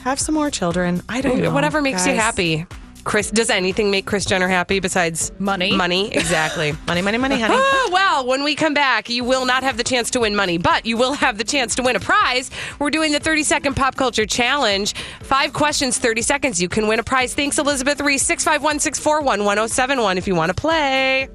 [0.00, 1.02] have some more children.
[1.08, 1.50] I don't know.
[1.52, 2.66] Whatever makes you happy.
[3.06, 5.74] Kris, does anything make Kris Jenner happy besides Money.
[5.76, 6.72] Money, exactly.
[6.88, 7.54] Money, money, money, honey.
[7.56, 10.58] Ah, well, when we come back, you will not have the chance to win money,
[10.58, 12.50] but you will have the chance to win a prize.
[12.80, 14.94] We're doing the 30 second pop culture challenge.
[15.22, 16.60] Five questions, 30 seconds.
[16.60, 17.32] You can win a prize.
[17.32, 18.24] Thanks, Elizabeth Reese.
[18.24, 21.28] 651 641 1071 if you want to play.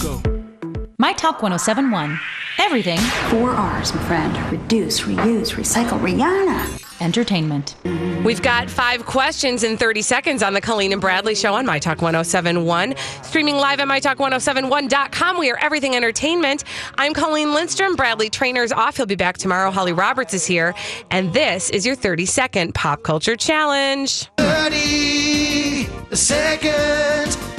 [0.00, 0.20] Go.
[0.98, 2.18] My Talk 1071.
[2.58, 2.98] Everything
[3.30, 4.52] Four R's, my friend.
[4.52, 6.89] Reduce, reuse, recycle, Rihanna.
[7.00, 7.74] Entertainment.
[8.24, 12.02] We've got five questions in 30 seconds on the Colleen and Bradley Show on MyTalk
[12.02, 12.94] 1071.
[13.22, 15.38] Streaming live at MyTalk1071.com.
[15.38, 16.64] We are everything entertainment.
[16.96, 17.96] I'm Colleen Lindstrom.
[17.96, 18.96] Bradley Traynor's off.
[18.96, 19.70] He'll be back tomorrow.
[19.70, 20.74] Holly Roberts is here.
[21.10, 24.24] And this is your 30 second pop culture challenge.
[24.36, 27.49] 30 second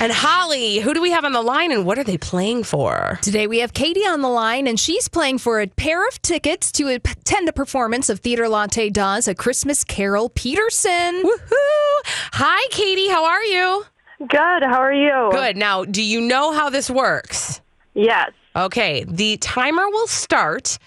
[0.00, 3.18] And Holly, who do we have on the line and what are they playing for?
[3.20, 6.72] Today we have Katie on the line, and she's playing for a pair of tickets
[6.72, 11.22] to attend a performance of Theater Latté Da's a Christmas Carol Peterson.
[11.22, 12.00] Woohoo!
[12.32, 13.10] Hi, Katie.
[13.10, 13.84] How are you?
[14.20, 14.62] Good.
[14.62, 15.28] How are you?
[15.32, 15.58] Good.
[15.58, 17.60] Now, do you know how this works?
[17.92, 18.30] Yes.
[18.56, 19.04] Okay.
[19.06, 20.78] The timer will start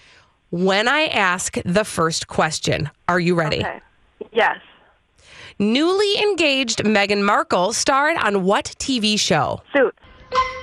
[0.50, 2.90] when I ask the first question.
[3.06, 3.60] Are you ready?
[3.60, 3.80] Okay.
[4.32, 4.56] Yes.
[5.58, 9.62] Newly engaged Meghan Markle starred on what TV show?
[9.72, 9.96] Suits.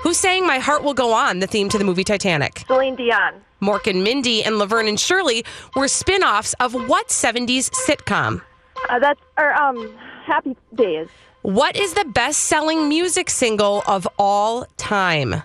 [0.03, 2.63] Who sang My Heart Will Go On, the theme to the movie Titanic?
[2.67, 3.35] Celine Dion.
[3.61, 8.41] Mork and Mindy and Laverne and Shirley were spin offs of what 70s sitcom?
[8.89, 11.07] Uh, that's or um, Happy Days.
[11.43, 15.43] What is the best selling music single of all time?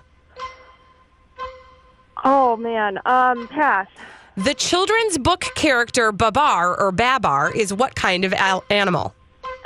[2.23, 2.99] Oh man.
[3.05, 3.87] Um, pass.
[4.35, 9.13] The children's book character Babar or Babar is what kind of al- animal?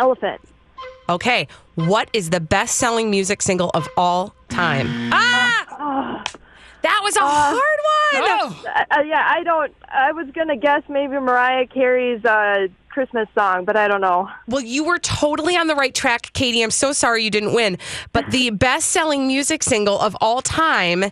[0.01, 0.41] Elephant.
[1.07, 1.47] Okay.
[1.75, 4.87] What is the best selling music single of all time?
[5.13, 6.23] Ah!
[6.81, 8.53] That was a hard one.
[8.65, 9.71] Uh, uh, yeah, I don't.
[9.87, 14.29] I was gonna guess maybe Mariah Carey's uh, Christmas song, but I don't know.
[14.47, 16.63] Well, you were totally on the right track, Katie.
[16.63, 17.77] I'm so sorry you didn't win.
[18.13, 21.05] But the best selling music single of all time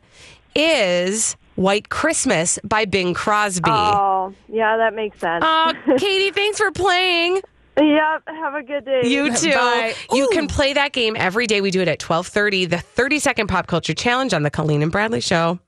[0.56, 3.70] is White Christmas by Bing Crosby.
[3.70, 5.44] Oh, yeah, that makes sense.
[5.46, 7.42] Uh, Katie, thanks for playing.
[7.80, 8.24] Yep.
[8.28, 9.02] Have a good day.
[9.04, 9.54] You too.
[9.54, 9.94] Bye.
[10.12, 10.30] You Ooh.
[10.30, 11.62] can play that game every day.
[11.62, 14.92] We do it at 1230, the 30 second pop culture challenge on the Colleen and
[14.92, 15.60] Bradley show.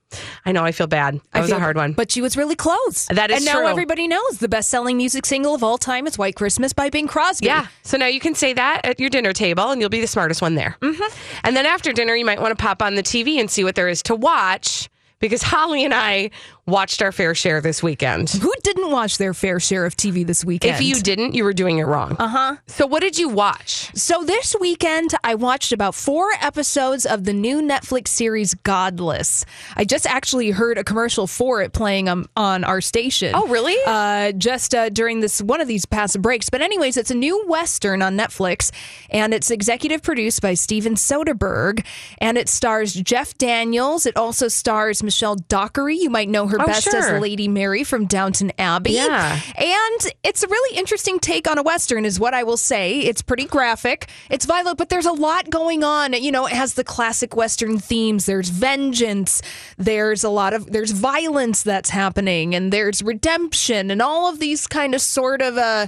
[0.45, 1.15] I know, I feel bad.
[1.15, 1.93] That I was a hard one.
[1.93, 3.05] But she was really close.
[3.05, 3.67] That is And now true.
[3.67, 7.07] everybody knows the best selling music single of all time is White Christmas by Bing
[7.07, 7.45] Crosby.
[7.45, 7.67] Yeah.
[7.83, 10.41] So now you can say that at your dinner table and you'll be the smartest
[10.41, 10.75] one there.
[10.81, 11.17] Mm-hmm.
[11.45, 13.75] And then after dinner, you might want to pop on the TV and see what
[13.75, 14.89] there is to watch
[15.21, 16.31] because Holly and I
[16.65, 18.29] watched our fair share this weekend.
[18.29, 20.75] Who didn't watch their fair share of TV this weekend?
[20.75, 22.15] If you didn't, you were doing it wrong.
[22.19, 22.55] Uh huh.
[22.67, 23.91] So, what did you watch?
[23.95, 29.45] So this weekend, I watched about four episodes of the new Netflix series Godless.
[29.75, 33.33] I just actually heard a commercial for it playing um, on our station.
[33.35, 33.75] Oh, really?
[33.85, 36.49] Uh, just uh, during this one of these past breaks.
[36.49, 38.71] But anyways, it's a new western on Netflix,
[39.09, 41.85] and it's executive produced by Steven Soderbergh,
[42.19, 44.05] and it stars Jeff Daniels.
[44.05, 45.97] It also stars Michelle Dockery.
[45.97, 47.15] You might know her Oh, best sure.
[47.15, 48.91] as Lady Mary from Downton Abbey.
[48.93, 49.41] Yeah.
[49.57, 52.99] And it's a really interesting take on a Western, is what I will say.
[53.01, 56.13] It's pretty graphic, it's violent, but there's a lot going on.
[56.13, 58.25] You know, it has the classic Western themes.
[58.25, 59.41] There's vengeance,
[59.77, 64.65] there's a lot of, there's violence that's happening, and there's redemption, and all of these
[64.65, 65.87] kind of sort of, uh,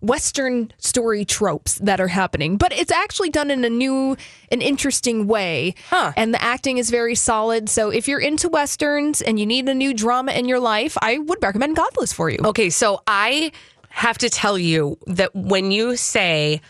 [0.00, 4.16] Western story tropes that are happening, but it's actually done in a new
[4.50, 5.74] and interesting way.
[6.16, 7.68] And the acting is very solid.
[7.68, 11.18] So if you're into Westerns and you need a new drama in your life, I
[11.18, 12.38] would recommend Godless for you.
[12.44, 13.52] Okay, so I
[13.90, 16.60] have to tell you that when you say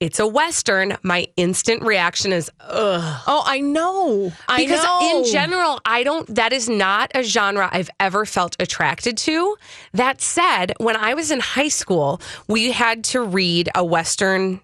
[0.00, 3.22] it's a Western, my instant reaction is, ugh.
[3.26, 4.32] Oh, I know.
[4.46, 5.18] I because know.
[5.18, 9.56] in general, I don't, that is not a genre I've ever felt attracted to.
[9.92, 14.60] That said, when I was in high school, we had to read a Western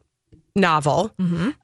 [0.55, 1.13] novel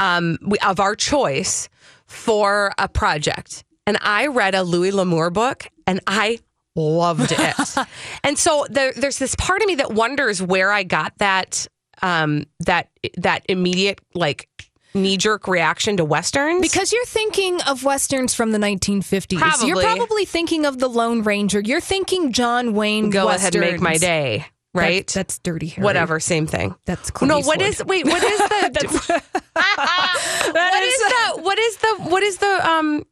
[0.00, 1.68] um, of our choice
[2.06, 3.62] for a project.
[3.86, 6.40] And I read a Louis L'Amour book and I
[6.74, 7.76] loved it.
[8.24, 11.68] and so there, there's this part of me that wonders where I got that
[12.02, 14.48] um, that that immediate like
[14.94, 19.32] knee jerk reaction to westerns Because you're thinking of westerns from the 1950s.
[19.66, 19.84] You're Probably.
[19.84, 21.60] probably thinking of the Lone Ranger.
[21.60, 23.10] You're thinking John Wayne.
[23.10, 24.46] go ahead and make my day.
[24.72, 25.06] Right?
[25.08, 25.84] That- that's Dirty Harry.
[25.84, 26.74] Whatever, same thing.
[26.86, 27.40] That's Clint no.
[27.40, 27.80] What Eastwood.
[27.80, 28.06] is wait?
[28.06, 29.22] What is the?
[30.52, 31.42] what is the?
[31.42, 31.96] What is the?
[32.08, 32.68] What is the?
[32.68, 33.04] Um.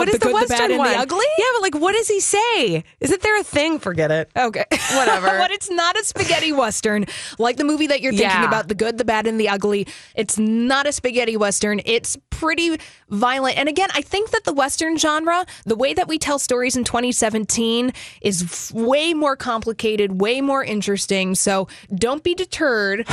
[0.00, 0.94] What is the good, the bad, Western and the one?
[0.94, 1.26] ugly?
[1.38, 2.84] Yeah, but like, what does he say?
[3.00, 3.78] Isn't there a thing?
[3.78, 4.30] Forget it.
[4.36, 4.64] Okay.
[4.94, 5.26] Whatever.
[5.38, 7.06] but it's not a spaghetti western
[7.38, 8.46] like the movie that you're thinking Yeah.
[8.48, 9.86] about, The Good, the Bad, and the Ugly.
[10.14, 11.80] It's not a spaghetti western.
[11.84, 12.78] It's pretty
[13.10, 13.58] violent.
[13.58, 16.84] And again, I think that the western genre, the way that we tell stories in
[16.84, 21.34] 2017, is way more complicated, way more interesting.
[21.34, 23.06] So don't be deterred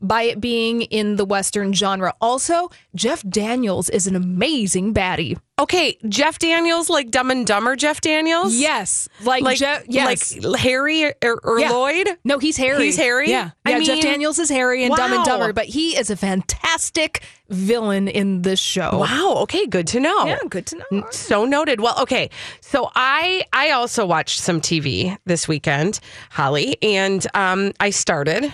[0.00, 2.12] by it being in the western genre.
[2.20, 5.38] Also, Jeff Daniels is an amazing baddie.
[5.56, 8.56] Okay, Jeff Daniels, like Dumb and Dumber Jeff Daniels.
[8.56, 10.36] Yes, like like Jeff- yes.
[10.42, 11.70] like Harry or, or Yeah.
[11.70, 12.08] Lloyd.
[12.24, 12.84] No, he's Harry.
[12.86, 13.30] He's Harry?
[13.30, 13.80] Yeah, I yeah.
[13.80, 18.42] Jeff Daniels is Harry and Dumb and Dumber, but he is a fantastic villain in
[18.42, 18.98] this show.
[18.98, 19.34] Wow.
[19.42, 19.66] Okay.
[19.68, 20.26] Good to know.
[20.26, 21.06] Yeah, good to know.
[21.12, 21.80] So noted.
[21.80, 22.30] Well, okay.
[22.60, 28.52] So I I also watched some TV this weekend, Holly, and um, I started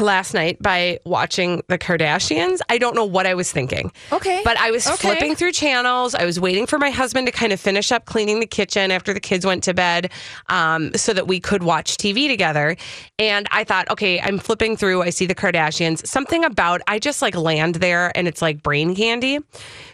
[0.00, 2.58] last night by watching the Kardashians.
[2.68, 3.90] I don't know what I was thinking.
[4.12, 4.42] Okay.
[4.44, 4.96] But I was Okay.
[4.96, 6.14] flipping through channels.
[6.14, 9.14] I was waiting for my husband to kind of finish up cleaning the kitchen after
[9.14, 10.10] the kids went to bed
[10.48, 12.76] um, so that we could watch TV together.
[13.18, 15.02] And I thought, okay, I'm flipping through.
[15.02, 16.06] I see the Kardashians.
[16.06, 19.38] Something about, I just like land there and it's like brain candy.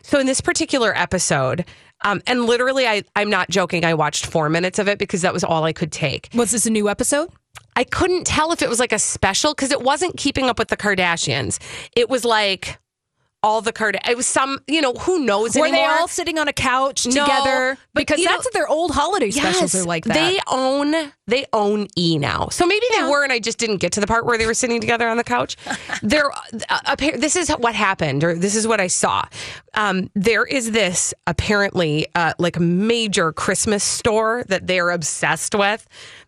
[0.03, 1.65] So in this particular episode,
[2.03, 3.85] um, and literally, I, I'm not joking.
[3.85, 6.29] I watched four minutes of it because that was all I could take.
[6.35, 7.31] Was this a new episode?
[7.77, 10.69] I couldn't tell if it was like a special because it wasn't keeping up with
[10.69, 11.59] the Kardashians.
[11.95, 12.79] It was like
[13.43, 13.97] all the Card.
[14.09, 15.87] It was some, you know, who knows Were anymore.
[15.87, 17.79] they all sitting on a couch No, together?
[17.95, 20.15] Because you know- that's their old holiday specials Yes, are like that.
[20.15, 22.49] They own they own E now.
[22.53, 23.03] So maybe Yeah.
[23.05, 25.09] they were, and I just didn't get to the part where they were sitting together
[25.09, 25.57] on the couch.
[26.03, 26.31] there,
[26.69, 29.25] uh, this is what happened, or this is what I saw.
[29.75, 35.87] Um, there is this apparently uh, like a major Christmas store that they're obsessed with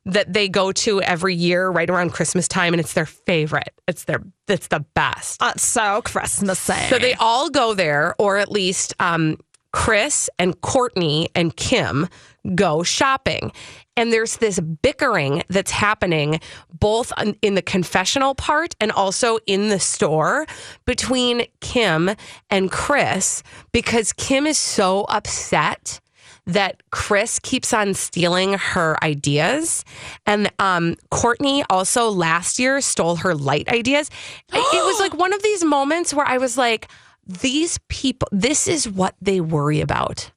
[0.08, 3.72] that they go to every year right around Christmas time, and it's their favorite.
[3.86, 5.42] It's their it's the best.
[5.42, 6.88] Uh, so Christmassy.
[6.88, 9.38] So they all go there, or at least um,
[9.72, 12.08] Kris and Kourtney and Kim
[12.54, 13.52] go shopping.
[13.96, 16.40] And there's this bickering that's happening
[16.72, 20.46] both in the confessional part and also in the store
[20.86, 22.10] between Kim
[22.48, 23.42] and Kris
[23.72, 26.00] because Kim is so upset
[26.48, 29.84] that Kris keeps on stealing her ideas.
[30.26, 34.10] And um, Kourtney also last year stole her light ideas.
[34.52, 36.88] it it was like one of these moments where I was like,
[37.26, 40.30] these people, this is what they worry about.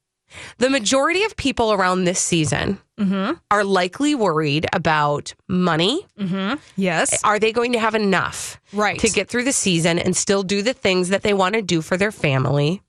[0.60, 2.78] The majority of people around this season
[3.50, 6.06] are likely worried about money.
[6.78, 7.24] yes.
[7.24, 9.00] Are they going to have enough Right.
[9.00, 11.82] to get through the season and still do the things that they want to do
[11.82, 12.82] for their family?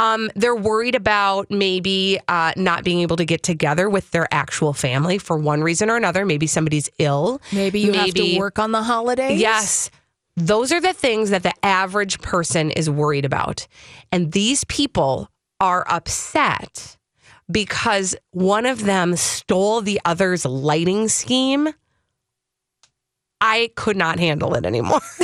[0.00, 4.72] Um, they're worried about maybe uh, not being able to get together with their actual
[4.72, 6.24] family for one reason or another.
[6.24, 7.40] Maybe somebody's ill.
[7.52, 9.40] Maybe you have to work on the holidays.
[9.40, 9.90] Yes.
[10.36, 13.66] Those are the things that the average person is worried about.
[14.12, 15.28] And these people
[15.60, 16.96] are upset
[17.50, 21.70] because one of them stole the other's lighting scheme.
[23.40, 25.00] I could not handle it anymore.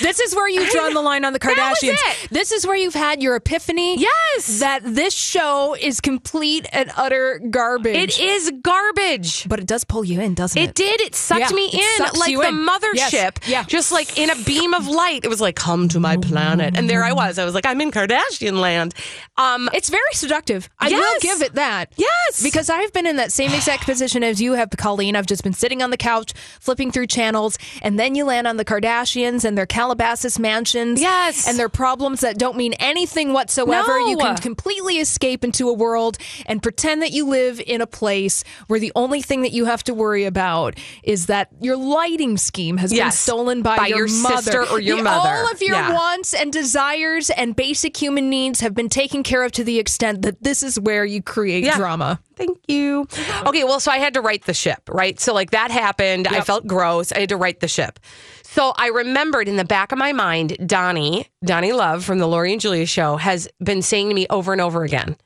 [0.00, 2.28] this is where you've drawn the line on the Kardashians.
[2.30, 3.98] This is where you've had your epiphany.
[3.98, 4.60] Yes.
[4.60, 7.96] That this show is complete and utter garbage.
[7.96, 9.48] It is garbage.
[9.48, 10.68] But it does pull you in, doesn't it?
[10.70, 11.00] It did.
[11.00, 12.54] It sucked Yeah, me in like you the in.
[12.54, 13.38] mothership.
[13.42, 13.48] Yes.
[13.48, 13.64] Yeah.
[13.64, 15.24] Just like in a beam of light.
[15.24, 16.76] It was like, come to my planet.
[16.76, 17.38] And there I was.
[17.38, 18.94] I was like, I'm in Kardashian land.
[19.36, 20.68] Um, It's very seductive.
[20.78, 21.00] I Yes.
[21.00, 21.92] will give it that.
[21.96, 22.42] Yes.
[22.42, 25.16] Because I've been in that same exact position as you have, Colleen.
[25.16, 27.47] I've just been sitting on the couch, flipping through channels,
[27.80, 31.00] and then you land on the Kardashians and their Calabasas mansions.
[31.00, 31.48] Yes.
[31.48, 33.98] And their problems that don't mean anything whatsoever.
[34.00, 38.44] You can completely escape into a world and pretend that you live in a place
[38.66, 42.76] where the only thing that you have to worry about is that your lighting scheme
[42.78, 44.42] has been stolen by, By your, your mother.
[44.42, 45.28] sister or your The- mother.
[45.28, 45.92] All of your Yeah.
[45.92, 50.22] wants and desires and basic human needs have been taken care of to the extent
[50.22, 51.76] that this is where you create Yeah.
[51.76, 52.20] drama.
[52.38, 53.08] Thank you.
[53.46, 55.18] Okay, well, so I had to right the ship, right?
[55.18, 56.28] So, like, that happened.
[56.28, 57.10] I felt gross.
[57.10, 57.98] I had to right the ship.
[58.44, 62.52] So, I remembered in the back of my mind, Donnie, Donnie Love from the Lori
[62.52, 65.16] and Julia show, has been saying to me over and over again,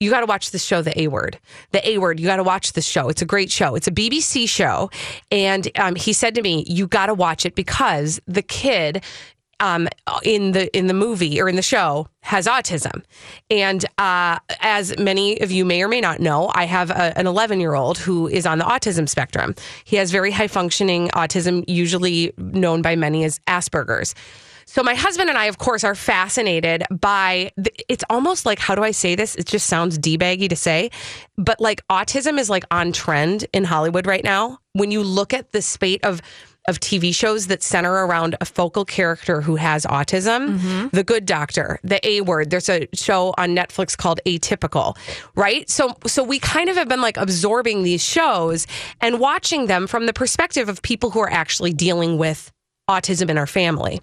[0.00, 1.38] you got to watch this show, The A Word.
[1.72, 3.08] The A Word, you got to watch this show.
[3.08, 3.74] It's a great show.
[3.74, 4.90] It's a BBC show.
[5.30, 9.04] And um, he said to me, you got to watch it because the kid
[9.60, 9.88] um,
[10.22, 13.02] in the in the movie or in the show has autism,
[13.50, 17.26] and uh, as many of you may or may not know, I have a, an
[17.26, 19.54] 11 year old who is on the autism spectrum.
[19.84, 24.14] He has very high functioning autism, usually known by many as Asperger's.
[24.68, 27.52] So my husband and I, of course, are fascinated by.
[27.56, 29.36] The, it's almost like how do I say this?
[29.36, 30.90] It just sounds debaggy to say,
[31.38, 34.58] but like autism is like on trend in Hollywood right now.
[34.72, 36.20] When you look at the spate of
[36.68, 41.78] of TV shows that center around a focal character who has autism, The Good Doctor,
[41.84, 42.50] The A Word.
[42.50, 44.96] There's a show on Netflix called Atypical,
[45.34, 45.68] right?
[45.70, 48.66] So so we kind of have been like absorbing these shows
[49.00, 52.50] and watching them from the perspective of people who are actually dealing with
[52.88, 54.00] autism in our family.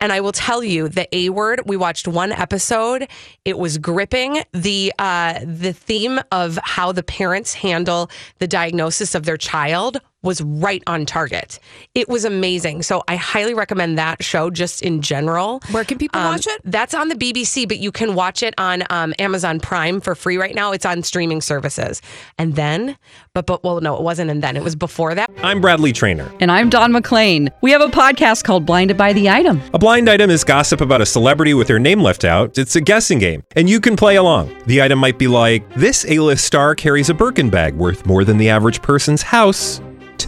[0.00, 3.08] And I will tell you, the A word, we watched one episode.
[3.44, 4.42] It was gripping.
[4.52, 10.42] The uh the theme of how the parents handle the diagnosis of their child was
[10.42, 11.58] right on target.
[11.94, 12.82] It was amazing.
[12.82, 15.60] So I highly recommend that show just in general.
[15.70, 16.60] Where can people Um, watch it?
[16.64, 20.36] That's on the BBC, but you can watch it on um, Amazon Prime for free
[20.36, 20.72] right now.
[20.72, 22.02] It's on streaming services.
[22.38, 22.96] And then,
[23.34, 24.30] but but well, no, it wasn't.
[24.30, 25.30] And then it was before that.
[25.42, 26.30] I'm Bradley Traynor.
[26.40, 27.48] And I'm Don McClain.
[27.62, 29.60] We have a podcast called Blinded by the Item.
[29.72, 32.58] A blind item is gossip about a celebrity with their name left out.
[32.58, 34.54] It's a guessing game, and you can play along.
[34.66, 38.36] The item might be like this: A-list star carries a Birkin bag worth more than
[38.36, 39.80] the average person's house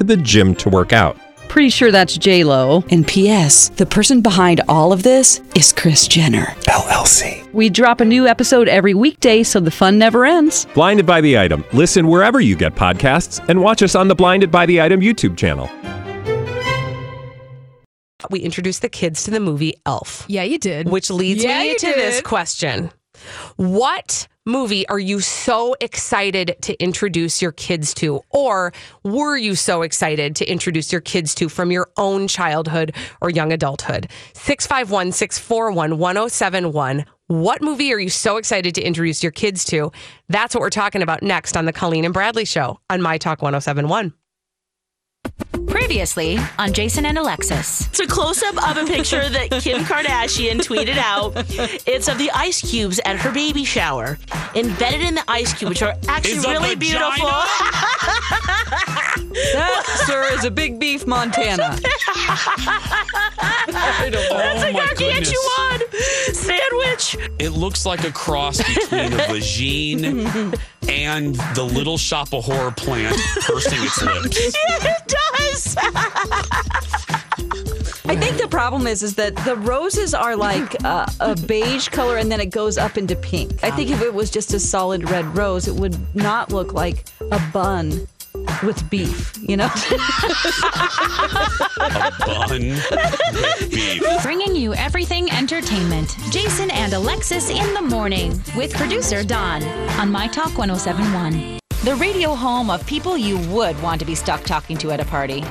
[0.07, 1.17] to the gym to work out.
[1.49, 2.83] Pretty sure that's J Lo.
[2.91, 3.69] And P.S.
[3.71, 7.51] The person behind all of this is Kris Jenner LLC.
[7.53, 10.67] We drop a new episode every weekday, so the fun never ends.
[10.75, 11.63] Blinded by the item.
[11.75, 15.37] Listen wherever you get podcasts, and watch us on the Blinded by the Item YouTube
[15.37, 15.69] channel.
[18.31, 20.25] we introduced the kids to the movie Elf.
[20.29, 20.89] Yeah, you did.
[20.89, 22.25] Which leads Yeah, me you to this did.
[22.25, 22.91] question.
[23.57, 28.21] What movie are you so excited to introduce your kids to?
[28.31, 28.73] Or
[29.05, 33.53] were you so excited to introduce your kids to from your own childhood or young
[33.53, 34.09] adulthood?
[34.35, 37.05] 651 641 1071.
[37.29, 39.93] What movie are you so excited to introduce your kids to?
[40.29, 43.43] That's what we're talking about next on the Colleen and Bradley Show on My Talk
[43.43, 44.13] 1071.
[45.93, 47.87] Previously on Jason and Alexis.
[47.89, 51.35] It's a close up of a picture that Kim Kardashian tweeted out.
[51.87, 54.17] It's of the ice cubes at her baby shower.
[54.55, 57.11] Embedded in the ice cube, which are actually Is really vagina?
[57.11, 57.29] beautiful.
[59.55, 61.79] That, sir, is a big beef Montana.
[63.67, 66.39] That's Oh a my gargantuan goodness.
[66.39, 67.17] sandwich.
[67.39, 73.17] It looks like a cross between a vagine and the little shop of horror plant
[73.43, 74.37] pursing its lips.
[74.55, 75.77] it does.
[78.05, 82.17] I think the problem is is that the roses are like uh, a beige color
[82.17, 83.63] and then it goes up into pink.
[83.65, 87.07] I think if it was just a solid red rose, it would not look like
[87.31, 88.07] a bun
[88.63, 89.71] with beef, you know?
[91.81, 94.23] A bun with beef.
[94.23, 96.17] Bringing you everything entertainment.
[96.31, 99.63] Jason and Alexis in the morning with producer Don
[99.99, 101.59] on My Talk 1071.
[101.85, 105.05] The radio home of people you would want to be stuck talking to at a
[105.05, 105.45] party.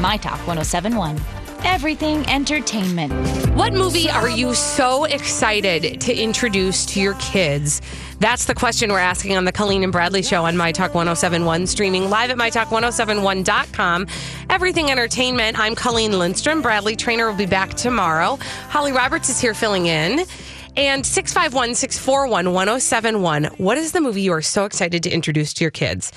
[0.00, 1.37] My Talk 1071.
[1.64, 3.12] Everything entertainment.
[3.56, 7.80] What movie are you so excited to introduce to your kids?
[8.20, 11.66] That's the question we're asking on the Colleen and Bradley Show on My Talk 1071,
[11.66, 14.06] streaming live at MyTalk1071.com.
[14.50, 15.58] Everything Entertainment.
[15.58, 16.62] I'm Colleen Lindstrom.
[16.62, 18.38] Bradley Traynor will be back tomorrow.
[18.68, 20.26] Holly Roberts is here filling in.
[20.76, 23.44] And 651 641 1071.
[23.58, 26.12] What is the movie you are so excited to introduce to your kids?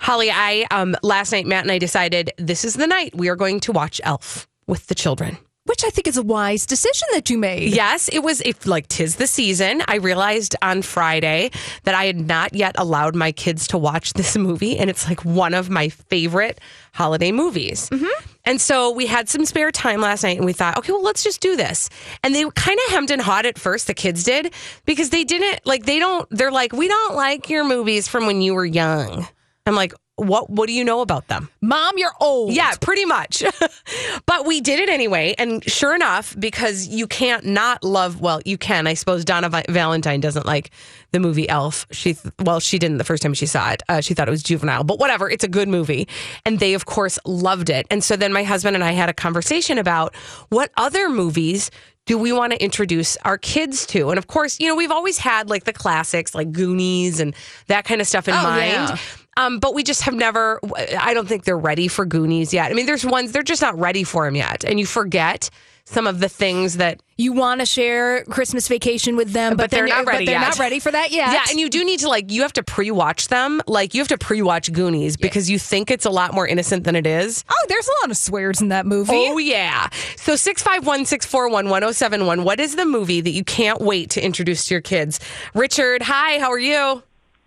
[0.00, 3.36] Holly, I um last night Matt and I decided this is the night we are
[3.36, 5.36] going to watch Elf with the children.
[5.64, 7.74] Which I think is a wise decision that you made.
[7.74, 9.82] Yes, it was if like tis the season.
[9.86, 11.50] I realized on Friday
[11.84, 15.24] that I had not yet allowed my kids to watch this movie, and it's like
[15.26, 16.58] one of my favorite
[16.94, 17.90] holiday movies.
[17.90, 18.28] Mm-hmm.
[18.44, 21.22] And so we had some spare time last night, and we thought, okay, well, let's
[21.22, 21.90] just do this.
[22.24, 23.86] And they kind of hemmed and hawed at first.
[23.86, 24.54] The kids did
[24.86, 25.84] because they didn't like.
[25.84, 26.26] They don't.
[26.30, 29.28] They're like, we don't like your movies from when you were young.
[29.66, 29.92] I'm like.
[30.16, 31.48] What what do you know about them?
[31.62, 32.52] Mom, you're old.
[32.52, 33.42] Yeah, pretty much.
[34.26, 35.34] but we did it anyway.
[35.38, 38.86] And sure enough, because you can't not love, well, you can.
[38.86, 40.70] I suppose Donna Valentine doesn't like
[41.12, 41.86] the movie Elf.
[41.92, 43.82] She, th- well, she didn't the first time she saw it.
[43.88, 45.30] Uh, she thought it was juvenile, but whatever.
[45.30, 46.06] It's a good movie.
[46.44, 47.86] And they, of course, loved it.
[47.90, 50.14] And so then my husband and I had a conversation about
[50.50, 51.70] what other movies
[52.04, 54.10] do we want to introduce our kids to?
[54.10, 57.34] And of course, you know, we've always had like the classics like Goonies and
[57.68, 58.72] that kind of stuff in Oh, mind.
[58.72, 58.96] yeah.
[59.36, 60.60] Um, but we just have never,
[60.98, 62.70] I don't think they're ready for Goonies yet.
[62.70, 64.64] I mean, there's ones, they're just not ready for them yet.
[64.64, 65.48] And you forget
[65.84, 69.70] some of the things that You want to share Christmas vacation with them, but, But
[69.72, 71.32] they're not ready But they're not ready for that yet.
[71.32, 73.60] Yeah, and you do need to like you have to pre-watch them.
[73.66, 76.94] Like you have to pre-watch Goonies because you think it's a lot more innocent than
[76.94, 77.44] it is.
[77.48, 79.12] oh, there's a lot of swears in that movie.
[79.12, 79.88] Oh yeah.
[80.16, 82.44] So 651-641-1071.
[82.44, 85.20] What is the movie that you can't wait to introduce to your kids?
[85.54, 87.02] Richard, hi, how are you?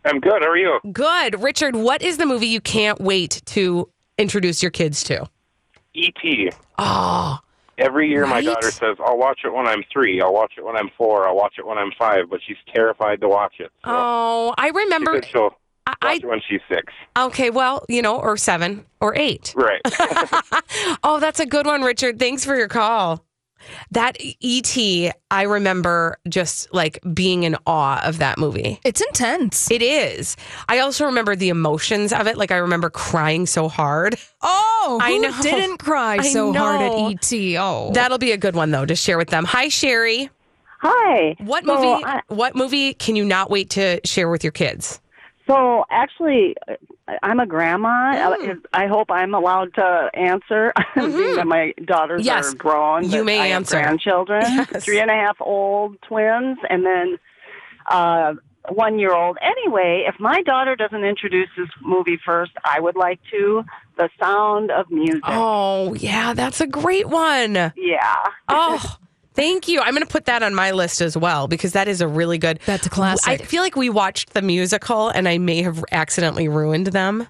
[0.05, 0.41] I'm good.
[0.41, 0.79] How are you?
[0.91, 1.41] Good.
[1.41, 5.27] Richard, what is the movie you can't wait to introduce your kids to?
[5.93, 6.49] E.T.
[6.51, 6.57] Oh.
[6.77, 7.41] Ah.
[7.77, 10.21] Every year, my daughter says, "I'll watch it when I'm three.
[10.21, 11.27] I'll watch it when I'm four.
[11.27, 12.29] I'll watch it when I'm five.
[12.29, 13.69] But she's terrified to watch it.
[13.83, 16.93] Oh, I remember She said she'll I, it when she's six.
[17.17, 19.53] Okay, well, you know, or 7 or 8.
[19.55, 19.81] Right.
[21.03, 22.17] Oh, that's a good one, Richard.
[22.17, 23.23] Thanks for your call.
[23.91, 24.77] That ET,
[25.31, 28.79] I remember just like being in awe of that movie.
[28.83, 29.69] It's intense.
[29.71, 30.35] It is.
[30.69, 32.37] I also remember the emotions of it.
[32.37, 34.15] Like I remember crying so hard.
[34.41, 35.31] Oh, I know.
[35.41, 37.55] didn't cry I so hard at ET?
[37.57, 39.45] Oh, That'll be a good one though to share with them.
[39.45, 40.29] Hi, Sherry.
[40.81, 41.35] Hi.
[41.39, 42.03] What So, movie?
[42.05, 44.99] I- what movie can you not wait to share with your kids?
[45.47, 46.55] So actually,
[47.21, 48.15] I'm a grandma.
[48.37, 48.61] Mm.
[48.73, 52.25] I hope I'm allowed to answer, that my daughters Mm-hmm.
[52.27, 52.53] Yes.
[52.53, 53.09] are grown.
[53.09, 53.75] You may I have answer.
[53.77, 54.41] grandchildren,
[54.71, 54.83] Yes.
[54.83, 57.17] three and a half old twins, and then
[57.91, 58.33] uh,
[58.69, 59.37] one year old.
[59.41, 63.63] Anyway, if my daughter doesn't introduce this movie first, I would like to.
[63.97, 65.21] The Sound of Music.
[65.23, 67.53] Oh, yeah, that's a great one.
[67.77, 68.25] Yeah.
[68.49, 68.97] Oh,
[69.35, 69.79] thank you.
[69.81, 72.37] I'm going to put that on my list as well because that is a really
[72.37, 72.59] good.
[72.65, 73.27] That's a classic.
[73.27, 77.27] I feel like we watched the musical and I may have accidentally ruined them.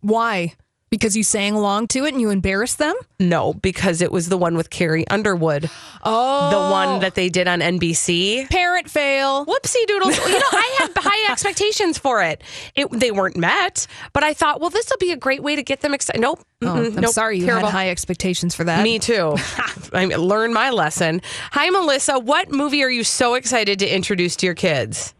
[0.00, 0.54] why?
[0.90, 2.94] Because you sang along to it and you embarrassed them?
[3.20, 5.68] No, because it was the one with Carrie Underwood,
[6.02, 6.98] Oh, the one oh.
[7.00, 8.48] that they did on NBC.
[8.48, 9.44] parent fail.
[9.44, 10.16] Whoopsie doodles.
[10.16, 12.42] you know, I had high expectations for it.
[12.74, 15.62] It they weren't met, but I thought, well, this will be a great way to
[15.62, 16.20] get them excited.
[16.22, 16.40] Nope.
[16.62, 17.12] Oh, I'm nope.
[17.12, 17.68] sorry you Terrible.
[17.68, 18.82] had high expectations for that.
[18.82, 19.36] Me too.
[19.92, 21.20] I learned my lesson.
[21.52, 22.18] Hi, Melissa.
[22.18, 25.14] What movie are you so excited to introduce to your kids?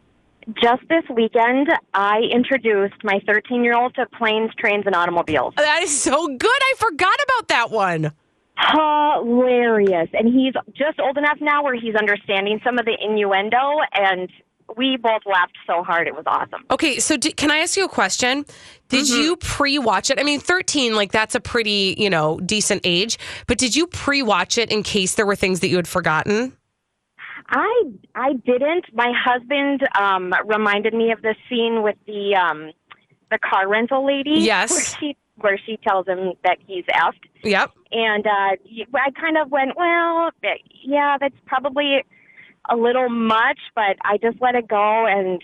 [0.55, 5.53] Just this weekend, I introduced my 13 year old to planes, trains, and automobiles.
[5.57, 6.49] That is so good.
[6.51, 8.12] I forgot about that one.
[8.59, 10.09] Hilarious.
[10.14, 13.59] And he's just old enough now where he's understanding some of the innuendo,
[13.92, 14.28] and
[14.76, 16.09] we both laughed so hard.
[16.09, 16.64] It was awesome.
[16.70, 18.44] Okay, so d can I ask you a question?
[18.88, 19.20] Did Mm-hmm.
[19.22, 20.18] you pre-watch it?
[20.18, 24.59] I mean, 13, like that's a pretty, you know, decent age, but did you pre-watch
[24.59, 26.55] it in case there were things that you had forgotten?
[27.49, 27.82] I
[28.14, 28.86] I didn't.
[28.92, 32.72] My husband um, reminded me of the scene with the um,
[33.30, 34.40] the car rental lady.
[34.40, 34.70] Yes.
[34.70, 37.24] Where she where she tells him that he's effed.
[37.44, 37.70] Yep.
[37.92, 40.30] And uh, I kind of went, well,
[40.84, 42.05] yeah, that's probably
[42.68, 45.07] a little much, but I just let it go.
[45.07, 45.40] And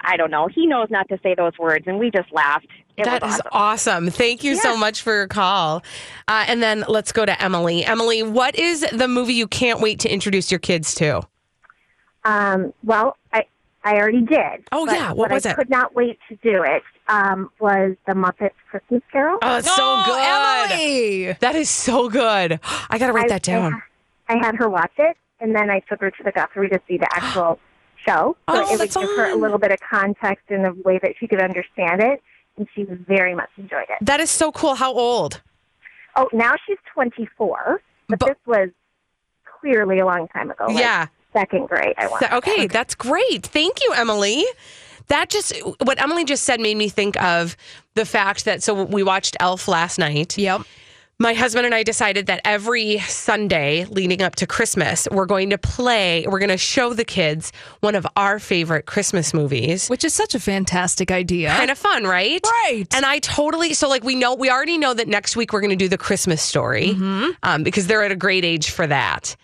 [0.00, 0.48] I don't know.
[0.48, 2.66] He knows not to say those words, and we just laughed.
[2.96, 4.04] It That was is awesome.
[4.04, 4.10] awesome.
[4.10, 5.84] Thank you so much for your call.
[6.26, 7.84] Uh, and then let's go to Emily.
[7.84, 11.22] Emily, what is the movie you can't wait to introduce your kids to?
[12.28, 13.44] Um, well, I
[13.84, 14.64] I already did.
[14.72, 15.12] Oh, but yeah.
[15.12, 15.56] What was I it?
[15.56, 16.82] could not wait to do it.
[17.08, 19.38] Um, was the Muppets Christmas Carol?
[19.40, 21.36] Oh, it's so good.
[21.40, 22.60] That is so good.
[22.90, 23.82] I got to write I- that down.
[24.28, 26.80] I, I had her watch it, and then I took her to the Guthrie to
[26.86, 27.58] see the actual
[28.06, 28.36] show.
[28.46, 30.98] So Oh, it would that's give her a little bit of context in a way
[31.02, 32.22] that she could understand it,
[32.58, 33.96] and she very much enjoyed it.
[34.02, 34.74] That is so cool.
[34.74, 35.40] How old?
[36.16, 38.68] Oh, now she's 24, but, this was
[39.60, 40.66] clearly a long time ago.
[40.66, 41.06] like Yeah.
[41.32, 42.24] Second grade, I want.
[42.24, 43.46] So- okay, that's great.
[43.46, 44.44] Thank you, Emily.
[45.08, 47.56] That just what Emily just said made me think of
[47.94, 50.36] the fact that so we watched Elf last night.
[50.36, 50.62] Yep.
[51.18, 55.58] my husband and I decided that every Sunday leading up to Christmas, we're going to
[55.58, 59.88] play, we're going to show the kids one of our favorite Christmas movies.
[59.88, 61.50] Which is such a fantastic idea.
[61.56, 62.40] Kind of fun, right?
[62.44, 62.84] Right.
[62.94, 65.70] And I totally, so like we know, we already know that next week we're going
[65.70, 66.90] to do the Christmas story
[67.42, 69.34] um, because they're at a great age for that.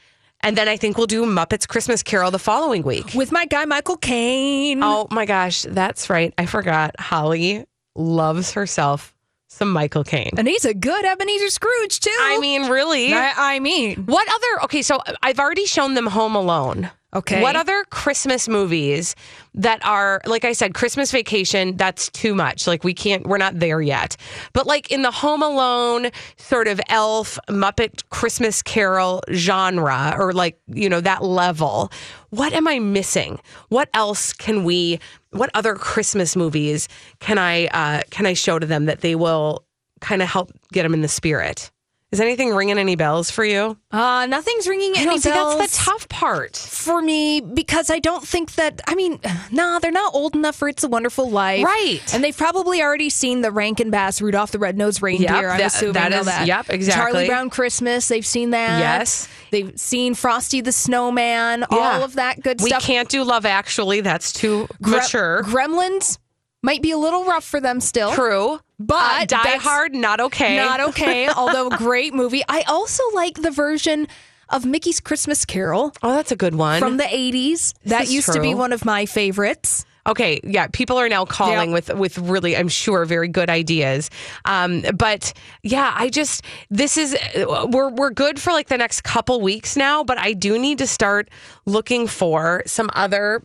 [0.44, 3.14] And then I think we'll do Muppets Christmas Carol the following week.
[3.14, 4.82] With my guy, Michael Caine.
[4.82, 6.34] Oh my gosh, that's right.
[6.36, 7.00] I forgot.
[7.00, 7.64] Holly
[7.96, 9.14] loves herself
[9.48, 10.32] some Michael Caine.
[10.36, 12.10] And he's a good Ebenezer Scrooge, too.
[12.20, 13.14] I mean, really?
[13.14, 14.64] I, I mean, What other?
[14.64, 16.90] Okay, so I've already shown them Home Alone.
[17.14, 17.40] Okay.
[17.40, 19.14] What other Christmas movies
[19.54, 21.76] that are like I said, Christmas Vacation?
[21.76, 22.66] That's too much.
[22.66, 23.26] Like we can't.
[23.26, 24.16] We're not there yet.
[24.52, 30.58] But like in the Home Alone sort of Elf Muppet Christmas Carol genre, or like
[30.66, 31.92] you know that level.
[32.30, 33.38] What am I missing?
[33.68, 34.98] What else can we?
[35.30, 36.88] What other Christmas movies
[37.20, 39.64] can I uh, can I show to them that they will
[40.00, 41.70] kind of help get them in the spirit?
[42.14, 43.76] Is anything ringing any bells for you?
[43.90, 45.58] Uh, nothing's ringing I any see, bells.
[45.58, 46.56] that's the tough part.
[46.56, 48.80] for me because I don't think that.
[48.86, 49.18] I mean,
[49.50, 52.00] nah, they're not old enough for "It's a Wonderful Life," Right.
[52.14, 55.28] And they've probably already seen the Rankin Bass Rudolph the Red-Nosed Reindeer.
[55.28, 56.46] Yep, I'm that- assuming that know that.
[56.46, 57.12] yep, exactly.
[57.12, 58.06] Charlie Brown Christmas.
[58.08, 58.78] They've seen that.
[58.78, 59.28] Yes.
[59.50, 61.64] They've seen Frosty the Snowman.
[61.70, 61.76] Yeah.
[61.76, 62.82] All of that good we stuff.
[62.82, 64.00] We can't do Love Actually.
[64.00, 65.42] That's too Gre- mature.
[65.44, 66.18] Gremlins
[66.64, 68.12] might be a little rough for them still.
[68.12, 68.58] True.
[68.80, 70.56] But Uh, Die Hard, not okay.
[70.56, 72.42] Not okay, although great movie.
[72.48, 74.08] I also like the version
[74.48, 75.92] of Mickey's Christmas Carol.
[76.02, 76.80] Oh, that's a good one.
[76.80, 77.74] From the 80s.
[77.84, 79.84] that used to be one of my favorites.
[80.06, 84.10] Okay, yeah, people are now calling with with really, I'm sure, very good ideas.
[84.44, 87.16] Um, but yeah, I just this is
[87.68, 90.86] we're we're good for like the next couple weeks now, but I do need to
[90.86, 91.30] start
[91.64, 93.42] looking for some other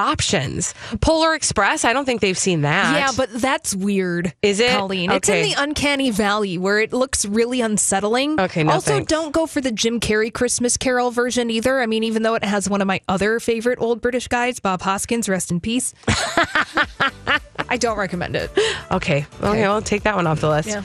[0.00, 0.74] options.
[1.00, 2.94] Polar Express, I don't think they've seen that.
[2.96, 4.32] Yeah, but that's weird.
[4.42, 4.70] Is it?
[4.72, 5.10] Colleen?
[5.10, 8.40] It's in the uncanny valley where it looks really unsettling.
[8.40, 9.08] Okay, no Also, thanks.
[9.10, 11.80] don't go for the Jim Carrey Christmas Carol version either.
[11.80, 14.82] I mean, even though it has one of my other favorite old British guys, Bob
[14.82, 15.92] Hoskins, rest in peace.
[17.70, 18.50] I don't recommend it.
[18.90, 19.24] Okay.
[19.42, 20.68] Okay, I'll take that one off the list.
[20.68, 20.82] Yeah.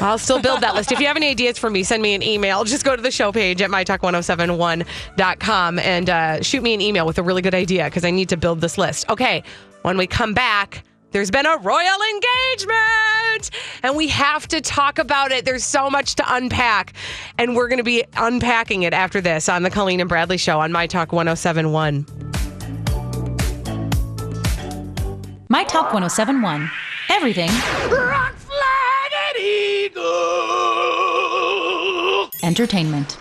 [0.00, 0.92] I'll still build that list.
[0.92, 2.62] If you have any ideas for me, send me an email.
[2.62, 7.18] Just go to the show page at mytalk1071.com and uh, shoot me an email with
[7.18, 9.10] a really good idea because I need to build this list.
[9.10, 9.42] Okay.
[9.82, 13.50] When we come back, there's been a royal engagement
[13.82, 15.44] and we have to talk about it.
[15.44, 16.92] There's so much to unpack.
[17.38, 20.60] And we're going to be unpacking it after this on the Colleen and Bradley show
[20.60, 22.27] on My Talk 1071.
[25.50, 26.70] My Talk 1071.
[27.08, 27.48] Everything
[27.90, 30.04] Rock flag and eagle.
[32.42, 33.16] entertainment.